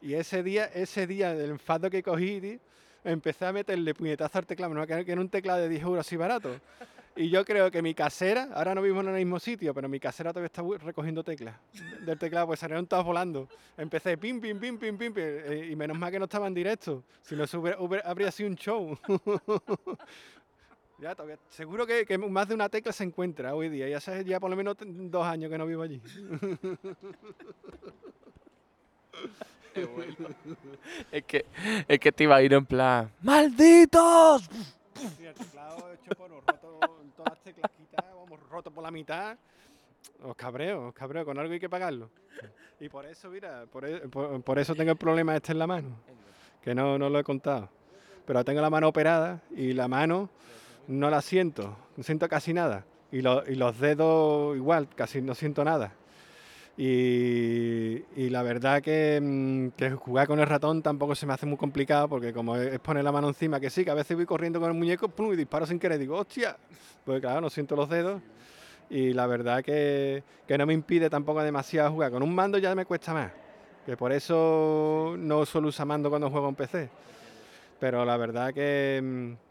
Y 0.00 0.14
ese 0.14 0.42
día, 0.42 0.66
ese 0.66 1.06
día 1.06 1.34
del 1.34 1.50
enfado 1.50 1.90
que 1.90 2.02
cogí, 2.02 2.40
tío, 2.40 2.58
empecé 3.04 3.44
a 3.44 3.52
meterle 3.52 3.94
puñetazo 3.94 4.38
al 4.38 4.46
teclado, 4.46 4.72
no, 4.72 4.86
que 4.86 4.94
era 4.94 5.20
un 5.20 5.28
teclado 5.28 5.60
de 5.60 5.68
10 5.68 5.82
euros 5.82 6.06
así 6.06 6.16
barato. 6.16 6.58
Y 7.16 7.28
yo 7.28 7.44
creo 7.44 7.70
que 7.70 7.82
mi 7.82 7.92
casera, 7.92 8.48
ahora 8.54 8.74
no 8.74 8.82
vivimos 8.82 9.04
en 9.04 9.10
el 9.10 9.16
mismo 9.16 9.40
sitio, 9.40 9.74
pero 9.74 9.88
mi 9.88 9.98
casera 9.98 10.32
todavía 10.32 10.46
está 10.46 10.62
recogiendo 10.84 11.24
teclas 11.24 11.56
del 12.00 12.18
teclado, 12.18 12.46
pues 12.46 12.60
salieron 12.60 12.86
todas 12.86 13.04
volando. 13.04 13.48
Empecé 13.76 14.16
pim, 14.16 14.40
pim, 14.40 14.58
pim, 14.58 14.78
pim, 14.78 14.96
pim, 14.96 15.12
eh, 15.16 15.68
y 15.70 15.76
menos 15.76 15.98
mal 15.98 16.12
que 16.12 16.18
no 16.18 16.24
estaba 16.24 16.46
en 16.46 16.54
directo, 16.54 17.04
si 17.22 17.36
no 17.36 17.44
habría 18.04 18.30
sido 18.30 18.48
un 18.48 18.56
show. 18.56 18.96
ya, 20.98 21.14
todavía, 21.14 21.38
seguro 21.48 21.86
que, 21.86 22.06
que, 22.06 22.16
más 22.16 22.48
de 22.48 22.54
una 22.54 22.68
tecla 22.68 22.92
se 22.92 23.04
encuentra 23.04 23.54
hoy 23.54 23.68
día, 23.68 23.88
ya 23.88 23.96
hace 23.96 24.24
ya 24.24 24.38
por 24.38 24.50
lo 24.50 24.56
menos 24.56 24.76
dos 24.78 25.26
años 25.26 25.50
que 25.50 25.58
no 25.58 25.66
vivo 25.66 25.82
allí. 25.82 26.00
es, 31.12 31.24
que, 31.24 31.44
es 31.88 32.00
que 32.00 32.12
te 32.12 32.24
iba 32.24 32.36
a 32.36 32.42
ir 32.42 32.54
en 32.54 32.64
plan, 32.64 33.10
¡malditos! 33.20 34.48
Sí, 34.94 35.24
el 35.24 35.34
teclado 35.34 35.92
hecho 35.92 36.10
por 36.16 36.30
roto, 36.30 36.99
todas 37.20 37.34
las 37.34 37.44
teclas 37.44 37.70
quitadas, 37.72 38.14
vamos, 38.14 38.40
roto 38.48 38.70
por 38.70 38.82
la 38.82 38.90
mitad. 38.90 39.36
Os 40.22 40.34
cabreo, 40.34 40.88
os 40.88 40.94
cabreo, 40.94 41.24
con 41.26 41.38
algo 41.38 41.52
hay 41.52 41.60
que 41.60 41.68
pagarlo. 41.68 42.10
Y 42.80 42.88
por 42.88 43.04
eso, 43.04 43.28
mira, 43.28 43.66
por, 43.66 43.84
e, 43.84 44.00
eso 44.60 44.74
tengo 44.74 44.92
el 44.92 44.96
problema 44.96 45.36
este 45.36 45.52
en 45.52 45.58
la 45.58 45.66
mano, 45.66 45.96
que 46.62 46.74
no, 46.74 46.98
no 46.98 47.10
lo 47.10 47.18
he 47.18 47.24
contado. 47.24 47.68
Pero 48.24 48.42
tengo 48.44 48.62
la 48.62 48.70
mano 48.70 48.88
operada 48.88 49.42
y 49.50 49.74
la 49.74 49.86
mano 49.86 50.30
no 50.88 51.10
la 51.10 51.20
siento, 51.20 51.76
no 51.96 52.02
siento 52.02 52.26
casi 52.28 52.54
nada. 52.54 52.86
Y 53.12 53.20
los 53.20 53.78
dedos 53.78 54.56
igual, 54.56 54.88
casi 54.94 55.20
no 55.20 55.34
siento 55.34 55.62
nada. 55.64 55.92
Y, 56.82 58.30
la 58.30 58.42
verdad 58.42 58.78
mm, 58.78 59.68
que, 59.76 59.90
jugar 59.90 60.26
con 60.26 60.40
el 60.40 60.46
ratón 60.46 60.80
tampoco 60.80 61.14
se 61.14 61.26
me 61.26 61.34
hace 61.34 61.44
muy 61.44 61.58
complicado 61.58 62.08
porque 62.08 62.32
como 62.32 62.56
es 62.56 62.78
poner 62.78 63.04
la 63.04 63.12
mano 63.12 63.28
encima, 63.28 63.60
que 63.60 63.68
sí, 63.68 63.84
que 63.84 63.90
a 63.90 63.94
veces 63.94 64.16
voy 64.16 64.24
corriendo 64.24 64.58
con 64.58 64.70
el 64.70 64.78
muñeco 64.78 65.10
pum, 65.10 65.30
y 65.34 65.36
disparo 65.36 65.66
sin 65.66 65.78
querer, 65.78 65.98
digo, 65.98 66.16
hostia, 66.16 66.56
pues 67.04 67.20
claro, 67.20 67.42
no 67.42 67.50
siento 67.50 67.76
los 67.76 67.86
dedos 67.90 68.22
y 68.88 69.12
la 69.12 69.26
verdad 69.26 69.62
que, 69.62 70.24
que 70.48 70.56
no 70.56 70.64
me 70.64 70.72
impide 70.72 71.10
tampoco 71.10 71.42
demasiado 71.42 71.90
jugar. 71.90 72.12
Con 72.12 72.22
un 72.22 72.34
mando 72.34 72.56
ya 72.56 72.74
me 72.74 72.86
cuesta 72.86 73.12
más, 73.12 73.30
que 73.84 73.94
por 73.98 74.10
eso 74.10 75.16
no 75.18 75.44
suelo 75.44 75.68
usar 75.68 75.86
mando 75.86 76.08
cuando 76.08 76.30
juego 76.30 76.48
en 76.48 76.54
PC. 76.54 76.88
Pero 77.78 78.06
la 78.06 78.16
verdad 78.16 78.54
que 78.54 79.00
mm, 79.02 79.49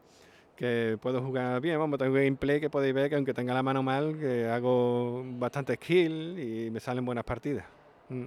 que 0.59 0.97
puedo 1.01 1.21
jugar 1.21 1.61
bien, 1.61 1.79
vamos, 1.79 1.97
tengo 1.97 2.15
gameplay 2.15 2.59
que 2.59 2.69
podéis 2.69 2.93
ver 2.93 3.09
que 3.09 3.15
aunque 3.15 3.33
tenga 3.33 3.53
la 3.53 3.63
mano 3.63 3.81
mal, 3.81 4.19
que 4.19 4.45
hago 4.45 5.23
bastante 5.37 5.75
skill 5.75 6.37
y 6.37 6.69
me 6.69 6.81
salen 6.81 7.05
buenas 7.05 7.23
partidas. 7.23 7.63
Mm. 8.09 8.25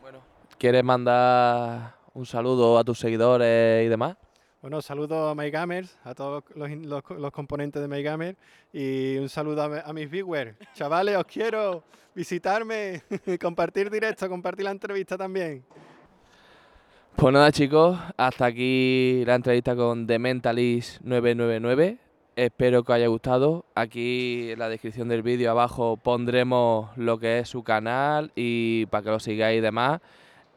Bueno, 0.00 0.20
¿quieres 0.58 0.84
mandar 0.84 1.96
un 2.14 2.24
saludo 2.24 2.78
a 2.78 2.84
tus 2.84 3.00
seguidores 3.00 3.84
y 3.84 3.88
demás? 3.88 4.16
Bueno, 4.60 4.80
saludo 4.80 5.30
a 5.30 5.34
MyGamers, 5.34 5.98
a 6.04 6.14
todos 6.14 6.44
los, 6.54 6.70
los, 7.10 7.32
componentes 7.32 7.82
de 7.82 7.88
MyGamer 7.88 8.36
y 8.72 9.16
un 9.16 9.28
saludo 9.28 9.62
a, 9.62 9.80
a 9.80 9.92
mis 9.92 10.08
viewers. 10.08 10.54
Chavales, 10.74 11.16
os 11.16 11.24
quiero 11.24 11.82
visitarme, 12.14 13.02
compartir 13.40 13.90
directo, 13.90 14.28
compartir 14.28 14.66
la 14.66 14.70
entrevista 14.70 15.18
también. 15.18 15.64
Pues 17.16 17.32
nada 17.32 17.52
chicos, 17.52 17.98
hasta 18.16 18.46
aquí 18.46 19.22
la 19.26 19.36
entrevista 19.36 19.76
con 19.76 20.06
The 20.06 20.18
Mentalist 20.18 21.00
999. 21.02 21.98
Espero 22.34 22.82
que 22.82 22.92
os 22.92 22.96
haya 22.96 23.06
gustado. 23.06 23.64
Aquí 23.74 24.50
en 24.50 24.58
la 24.58 24.68
descripción 24.68 25.08
del 25.08 25.22
vídeo 25.22 25.50
abajo 25.50 25.96
pondremos 25.96 26.96
lo 26.96 27.18
que 27.18 27.40
es 27.40 27.48
su 27.48 27.62
canal 27.62 28.32
y 28.34 28.86
para 28.86 29.04
que 29.04 29.10
lo 29.10 29.20
sigáis 29.20 29.58
y 29.58 29.60
demás. 29.60 30.00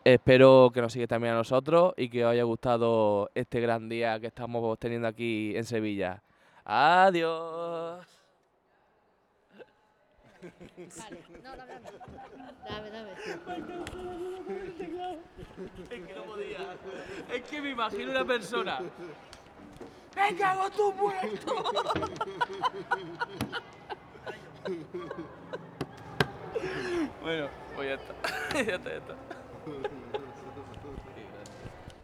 Espero 0.04 0.72
que 0.74 0.82
nos 0.82 0.94
sigáis 0.94 1.10
también 1.10 1.34
a 1.34 1.38
nosotros 1.38 1.94
y 1.98 2.10
que 2.10 2.26
os 2.26 2.32
haya 2.32 2.44
gustado 2.44 3.30
este 3.36 3.60
gran 3.60 3.90
día 3.90 4.20
que 4.20 4.28
estamos 4.28 4.80
teniendo 4.80 5.08
aquí 5.08 5.56
en 5.56 5.66
Sevilla. 5.66 6.24
Adiós. 6.64 8.08
Vale, 10.42 10.52
no, 11.44 11.56
dame, 11.56 11.74
dame. 11.74 11.90
Dame, 12.70 12.90
dame. 14.98 15.35
Es 15.58 15.90
que 15.90 16.14
no 16.14 16.24
podía. 16.24 16.76
Es 17.32 17.44
que 17.44 17.62
me 17.62 17.70
imagino 17.70 18.12
una 18.12 18.26
persona. 18.26 18.82
¡Me 20.16 20.36
cago 20.36 20.70
tu 20.72 20.92
muerto! 20.94 21.64
bueno, 27.22 27.48
pues 27.76 27.90
ya 27.90 27.96
está. 27.96 28.14
ya 28.54 28.60
está, 28.76 28.90
ya 28.90 28.98
está. 28.98 29.16